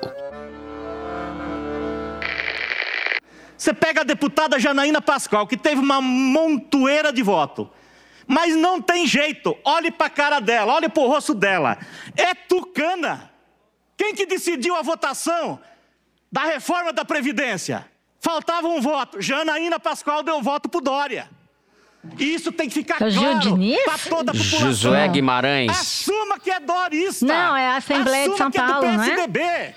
[3.56, 7.68] Você pega a deputada Janaína Pascoal, que teve uma montoeira de voto.
[8.26, 9.56] Mas não tem jeito.
[9.64, 11.78] Olhe para a cara dela, olhe para o rosto dela.
[12.16, 13.30] É tucana.
[13.96, 15.60] Quem que decidiu a votação
[16.30, 17.86] da reforma da Previdência?
[18.20, 19.20] Faltava um voto.
[19.22, 21.30] Janaína Pascoal deu voto para Dória.
[22.18, 24.58] E isso tem que ficar É o Gil claro para toda a população.
[24.60, 25.70] Josué Guimarães.
[25.70, 27.26] Assuma que é dorista.
[27.26, 29.08] Não, é a Assembleia de Assuma São que é Paulo, do não é?
[29.10, 29.74] PSDB.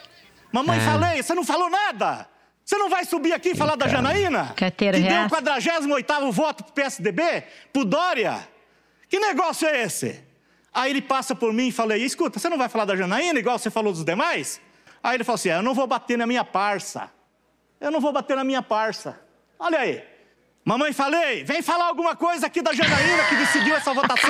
[0.51, 0.81] Mamãe É.
[0.81, 2.27] falei, você não falou nada.
[2.69, 4.53] Você não vai subir aqui e falar da Janaína?
[4.55, 7.43] Carteira que deu o 48 voto pro PSDB?
[7.73, 8.47] Pro Dória?
[9.09, 10.23] Que negócio é esse?
[10.71, 13.57] Aí ele passa por mim e falei, escuta, você não vai falar da Janaína igual
[13.57, 14.61] você falou dos demais?
[15.01, 17.09] Aí ele falou assim, "É, eu não vou bater na minha parça.
[17.81, 19.19] Eu não vou bater na minha parça.
[19.57, 20.03] Olha aí.
[20.63, 24.29] Mamãe falei, vem falar alguma coisa aqui da Janaína que decidiu essa votação.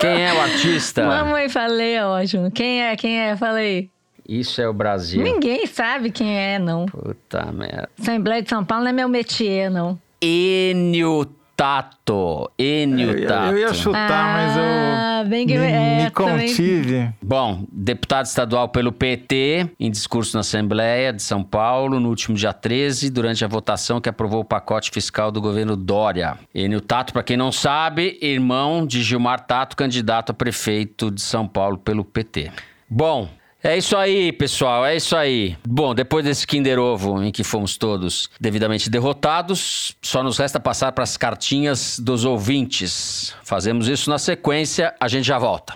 [0.00, 1.06] Quem é o artista?
[1.06, 2.50] Mamãe, falei, é ótimo.
[2.50, 2.96] Quem é?
[2.96, 3.36] Quem é?
[3.36, 3.94] Falei.
[4.28, 5.22] Isso é o Brasil.
[5.22, 6.86] Ninguém sabe quem é, não.
[6.86, 7.88] Puta merda.
[8.00, 9.98] Assembleia de São Paulo não é meu métier, não.
[10.20, 12.50] Enio Tato.
[12.58, 13.52] Enio Eu ia, Tato.
[13.52, 17.10] eu ia chutar, mas eu Ah, bem que me, é, me também- contive.
[17.22, 22.52] Bom, deputado estadual pelo PT, em discurso na Assembleia de São Paulo, no último dia
[22.52, 26.36] 13, durante a votação que aprovou o pacote fiscal do governo Dória.
[26.52, 31.46] Enio Tato, para quem não sabe, irmão de Gilmar Tato, candidato a prefeito de São
[31.46, 32.50] Paulo pelo PT.
[32.90, 33.28] Bom,
[33.64, 35.56] é isso aí, pessoal, é isso aí.
[35.66, 40.92] Bom, depois desse Kinder Ovo em que fomos todos devidamente derrotados, só nos resta passar
[40.92, 43.34] para as cartinhas dos ouvintes.
[43.42, 45.72] Fazemos isso na sequência, a gente já volta.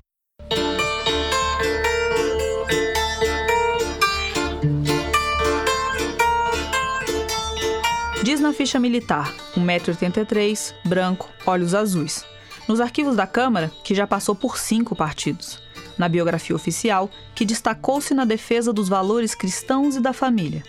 [8.22, 12.26] Diz na ficha militar, 1,83m, branco, olhos azuis.
[12.68, 15.66] Nos arquivos da Câmara, que já passou por cinco partidos.
[15.98, 20.62] Na biografia oficial, que destacou-se na defesa dos valores cristãos e da família.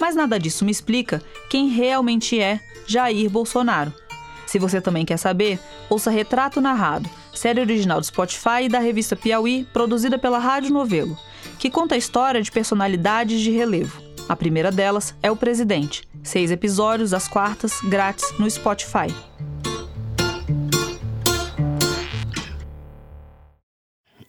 [0.00, 3.92] Mas nada disso me explica quem realmente é Jair Bolsonaro.
[4.46, 5.58] Se você também quer saber,
[5.88, 11.16] ouça Retrato Narrado, série original do Spotify e da revista Piauí, produzida pela Rádio Novelo,
[11.58, 14.02] que conta a história de personalidades de relevo.
[14.28, 16.08] A primeira delas é o presidente.
[16.22, 19.12] Seis episódios às quartas, grátis no Spotify.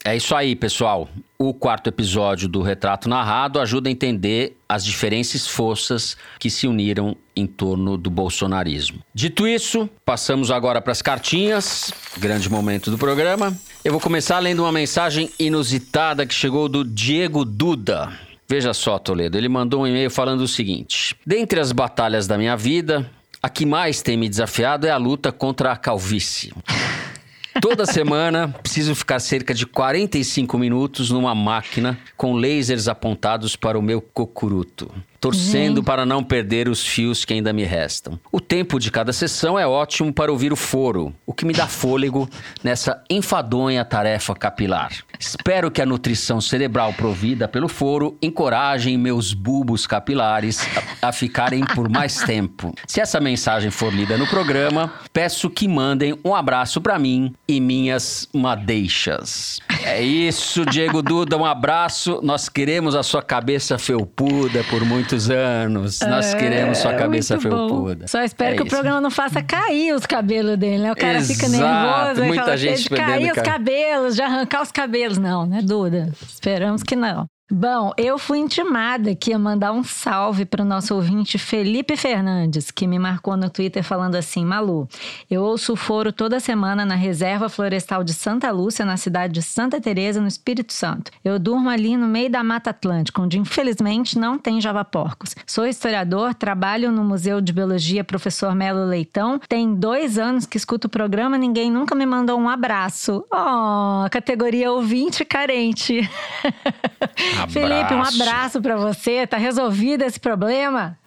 [0.05, 1.09] É isso aí, pessoal.
[1.35, 7.17] O quarto episódio do Retrato Narrado ajuda a entender as diferentes forças que se uniram
[7.35, 8.99] em torno do bolsonarismo.
[9.15, 13.57] Dito isso, passamos agora para as cartinhas, grande momento do programa.
[13.83, 18.13] Eu vou começar lendo uma mensagem inusitada que chegou do Diego Duda.
[18.47, 22.55] Veja só, Toledo, ele mandou um e-mail falando o seguinte: Dentre as batalhas da minha
[22.55, 23.09] vida,
[23.41, 26.53] a que mais tem me desafiado é a luta contra a calvície.
[27.61, 33.81] Toda semana preciso ficar cerca de 45 minutos numa máquina com lasers apontados para o
[33.81, 34.91] meu cocuruto,
[35.26, 35.86] torcendo Gente.
[35.86, 38.19] para não perder os fios que ainda me restam.
[38.32, 41.65] O tempo de cada sessão é ótimo para ouvir o foro, o que me dá
[41.65, 42.30] fôlego
[42.63, 44.91] nessa enfadonha tarefa capilar.
[45.19, 50.61] Espero que a nutrição cerebral provida pelo foro encorajem meus bulbos capilares
[51.01, 52.76] a, a ficarem por mais tempo.
[52.86, 57.59] Se essa mensagem for lida no programa, peço que mandem um abraço para mim e
[57.59, 59.59] minhas madeixas.
[59.84, 62.19] É isso, Diego Duda, um abraço.
[62.21, 64.84] Nós queremos a sua cabeça felpuda por
[65.16, 65.99] muitos anos.
[66.01, 67.68] Nós É, queremos sua cabeça muito bom.
[67.70, 68.07] felpuda.
[68.07, 68.76] Só espero É que o isso.
[68.76, 70.91] programa não faça cair os cabelos dele, né?
[70.91, 73.45] O cara fica Exato, nervoso, muita aquela gente de cair os cabelo.
[73.45, 75.18] cabelos, de arrancar os cabelos.
[75.18, 76.09] Não, né, Duda?
[76.22, 77.26] Esperamos que não.
[77.51, 82.71] Bom, eu fui intimada aqui a mandar um salve para o nosso ouvinte Felipe Fernandes,
[82.71, 84.89] que me marcou no Twitter falando assim: Malu,
[85.29, 89.43] eu ouço o foro toda semana na Reserva Florestal de Santa Lúcia, na cidade de
[89.43, 91.11] Santa Teresa, no Espírito Santo.
[91.23, 95.35] Eu durmo ali no meio da Mata Atlântica, onde infelizmente não tem javaporcos.
[95.45, 99.39] Sou historiador, trabalho no Museu de Biologia Professor Melo Leitão.
[99.47, 103.23] Tem dois anos que escuto o programa, ninguém nunca me mandou um abraço.
[103.31, 106.09] Oh, categoria ouvinte carente.
[107.49, 108.61] Felipe, um Abraço.
[108.61, 109.25] pra você.
[109.25, 110.97] Tá resolvido esse problema?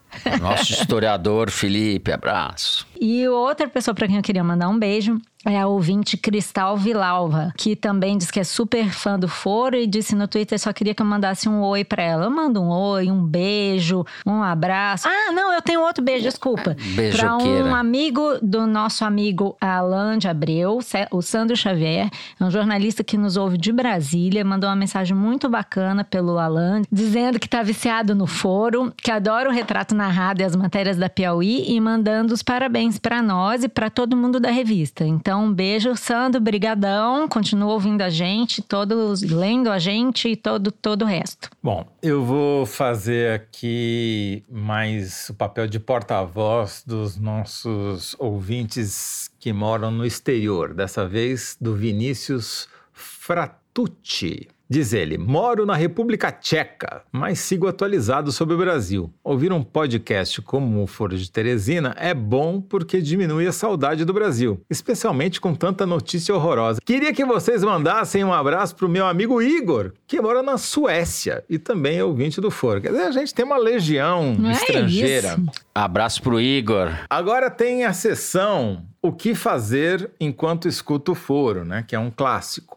[0.40, 2.86] Nosso historiador Felipe, abraço.
[3.00, 7.52] E outra pessoa para quem eu queria mandar um beijo é a ouvinte Cristal Vilalva,
[7.56, 10.94] que também diz que é super fã do foro e disse no Twitter só queria
[10.94, 12.24] que eu mandasse um oi para ela.
[12.24, 15.08] Eu mando um oi, um beijo, um abraço.
[15.08, 16.74] Ah, não, eu tenho outro beijo, desculpa.
[16.74, 17.64] Para Beijoqueira.
[17.64, 20.80] um amigo do nosso amigo Alan de Abreu,
[21.10, 25.48] o Sandro Xavier, é um jornalista que nos ouve de Brasília, mandou uma mensagem muito
[25.48, 30.44] bacana pelo Alan, dizendo que tá viciado no foro, que adora o retrato narrado e
[30.44, 34.50] as matérias da Piauí e mandando os parabéns para nós e para todo mundo da
[34.50, 35.04] revista.
[35.04, 40.70] Então, um beijo, Sandro, brigadão, continua ouvindo a gente, todos lendo a gente e todo
[40.70, 41.50] todo o resto.
[41.60, 49.90] Bom, eu vou fazer aqui mais o papel de porta-voz dos nossos ouvintes que moram
[49.90, 54.48] no exterior, dessa vez do Vinícius Fratucci.
[54.70, 59.10] Diz ele: Moro na República Tcheca, mas sigo atualizado sobre o Brasil.
[59.24, 64.12] Ouvir um podcast como o Foro de Teresina é bom porque diminui a saudade do
[64.12, 66.80] Brasil, especialmente com tanta notícia horrorosa.
[66.84, 71.58] Queria que vocês mandassem um abraço pro meu amigo Igor, que mora na Suécia e
[71.58, 72.80] também é ouvinte do Foro.
[72.82, 75.28] Quer dizer, a gente tem uma legião Não é estrangeira.
[75.28, 75.46] isso?
[75.74, 76.90] Abraço pro Igor.
[77.08, 81.84] Agora tem a sessão O que fazer enquanto escuta o foro, né?
[81.86, 82.67] Que é um clássico.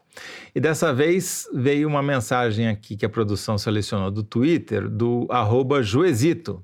[0.54, 5.28] E dessa vez veio uma mensagem aqui que a produção selecionou do Twitter, do
[5.82, 6.64] Juezito.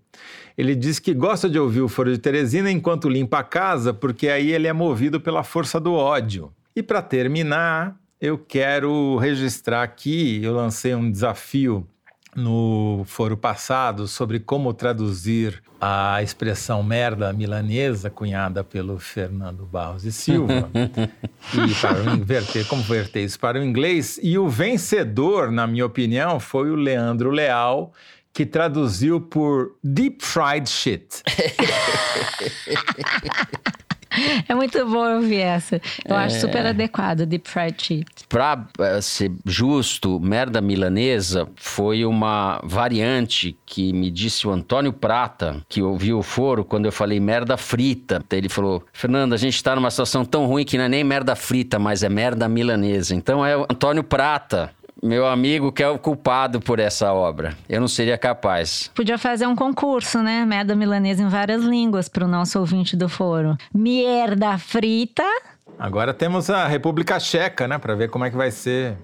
[0.57, 4.27] Ele diz que gosta de ouvir o Foro de Teresina enquanto limpa a casa, porque
[4.27, 6.51] aí ele é movido pela força do ódio.
[6.75, 11.87] E para terminar, eu quero registrar aqui, eu lancei um desafio
[12.37, 20.11] no foro passado sobre como traduzir a expressão merda milanesa cunhada pelo Fernando Barros e
[20.11, 25.85] Silva e para inverter, como inverter isso para o inglês e o vencedor, na minha
[25.85, 27.91] opinião, foi o Leandro Leal
[28.31, 31.23] que traduziu por deep fried shit.
[34.47, 35.81] É muito bom ouvir essa.
[36.05, 36.39] Eu acho É.
[36.39, 38.23] super adequado, Deep Fried Chips.
[38.29, 45.61] Pra eh, ser justo, merda milanesa foi uma variante que me disse o Antônio Prata,
[45.69, 48.23] que ouviu o foro quando eu falei merda frita.
[48.31, 51.35] Ele falou: Fernando, a gente tá numa situação tão ruim que não é nem merda
[51.35, 53.15] frita, mas é merda milanesa.
[53.15, 54.71] Então é o Antônio Prata,
[55.03, 57.55] meu amigo, que é o culpado por essa obra.
[57.69, 58.91] Eu não seria capaz.
[58.93, 60.45] Podia fazer um concurso, né?
[60.45, 63.57] Merda milanesa em várias línguas para o nosso ouvinte do foro.
[63.73, 65.23] Merda frita.
[65.79, 68.97] Agora temos a República Checa, né, para ver como é que vai ser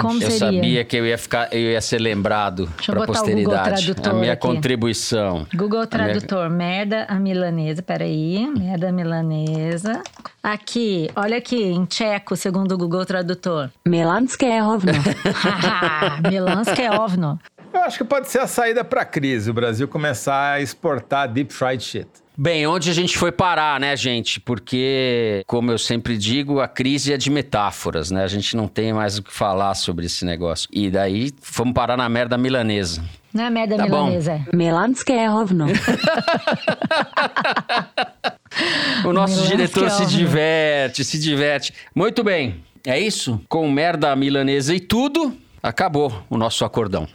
[0.00, 0.38] Como eu seria?
[0.38, 3.84] sabia que eu ia ficar, eu ia ser lembrado Deixa eu para posteridade.
[3.84, 4.42] Tradutor a minha aqui.
[4.42, 5.46] contribuição.
[5.54, 10.02] Google A minha- Tradutor, merda a milanesa, peraí, merda milanesa.
[10.42, 13.70] Aqui, olha aqui, em tcheco, segundo o Google Tradutor.
[13.86, 14.92] Melanské ovno.
[16.28, 17.38] Milanské ovno.
[17.72, 21.28] Eu acho que pode ser a saída para a crise, o Brasil começar a exportar
[21.28, 22.08] deep fried shit.
[22.38, 24.38] Bem, onde a gente foi parar, né, gente?
[24.38, 28.22] Porque, como eu sempre digo, a crise é de metáforas, né?
[28.24, 30.68] A gente não tem mais o que falar sobre esse negócio.
[30.70, 33.02] E daí fomos parar na merda milanesa.
[33.32, 34.04] Não é merda Tá bom.
[34.04, 34.56] milanesa, é.
[34.56, 35.66] Melanské ovno.
[39.04, 41.74] O nosso diretor se diverte, se diverte.
[41.94, 43.38] Muito bem, é isso?
[43.48, 45.36] Com merda milanesa e tudo,
[45.66, 47.08] acabou o nosso acordão.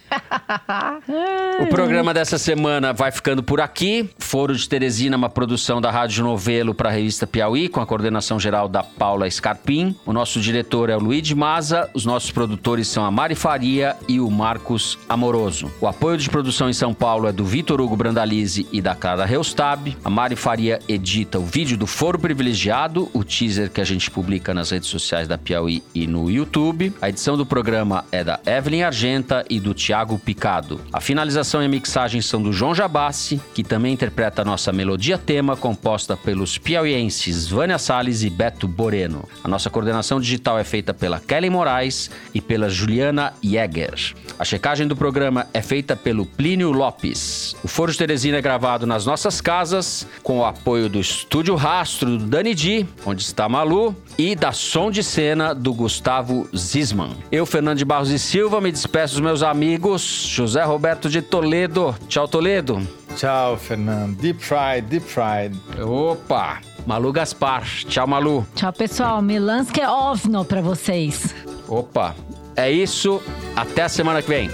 [1.60, 4.10] O programa dessa semana vai ficando por aqui.
[4.20, 8.40] Foro de Teresina, uma produção da Rádio Novelo para a revista Piauí, com a coordenação
[8.40, 9.96] geral da Paula Scarpim.
[10.06, 14.20] O nosso diretor é o Luiz Maza, os nossos produtores são a Mari Faria e
[14.20, 15.72] o Marcos Amoroso.
[15.80, 19.26] O apoio de produção em São Paulo é do Vitor Hugo Brandalize e da Clara
[19.26, 19.96] Reustab.
[20.04, 24.54] A Mari Faria edita o vídeo do Foro Privilegiado, o teaser que a gente publica
[24.54, 26.94] nas redes sociais da Piauí e no YouTube.
[27.02, 30.82] A edição do programa é da Evelyn Argenta e do Tiago Picado.
[30.92, 35.18] A finalização e a mixagem são do João Jabassi, que também interpreta a nossa melodia
[35.18, 39.28] tema, composta pelos piauienses Vânia Salles e Beto Boreno.
[39.44, 44.14] A nossa coordenação digital é feita pela Kelly Moraes e pela Juliana Jäger.
[44.38, 47.56] A checagem do programa é feita pelo Plínio Lopes.
[47.64, 52.18] O Foro de Teresina é gravado nas nossas casas, com o apoio do Estúdio Rastro
[52.18, 57.16] do Dani Di, onde está Malu, e da Som de Cena do Gustavo Zisman.
[57.32, 60.02] Eu, Fernando de Barros e Silva, me despeço dos meus amigos.
[60.02, 61.94] José Roberto de Toledo.
[62.08, 62.82] Tchau, Toledo.
[63.18, 64.16] Tchau, Fernando.
[64.22, 65.54] Deep fried, deep fried.
[65.82, 66.62] Opa!
[66.86, 67.66] Malu Gaspar.
[67.90, 68.48] Tchau, Malu.
[68.56, 69.22] Tchau, pessoal.
[69.22, 71.36] Milanské ovno pra vocês.
[71.68, 72.16] Opa!
[72.56, 73.22] É isso.
[73.54, 74.50] Até a semana que vem.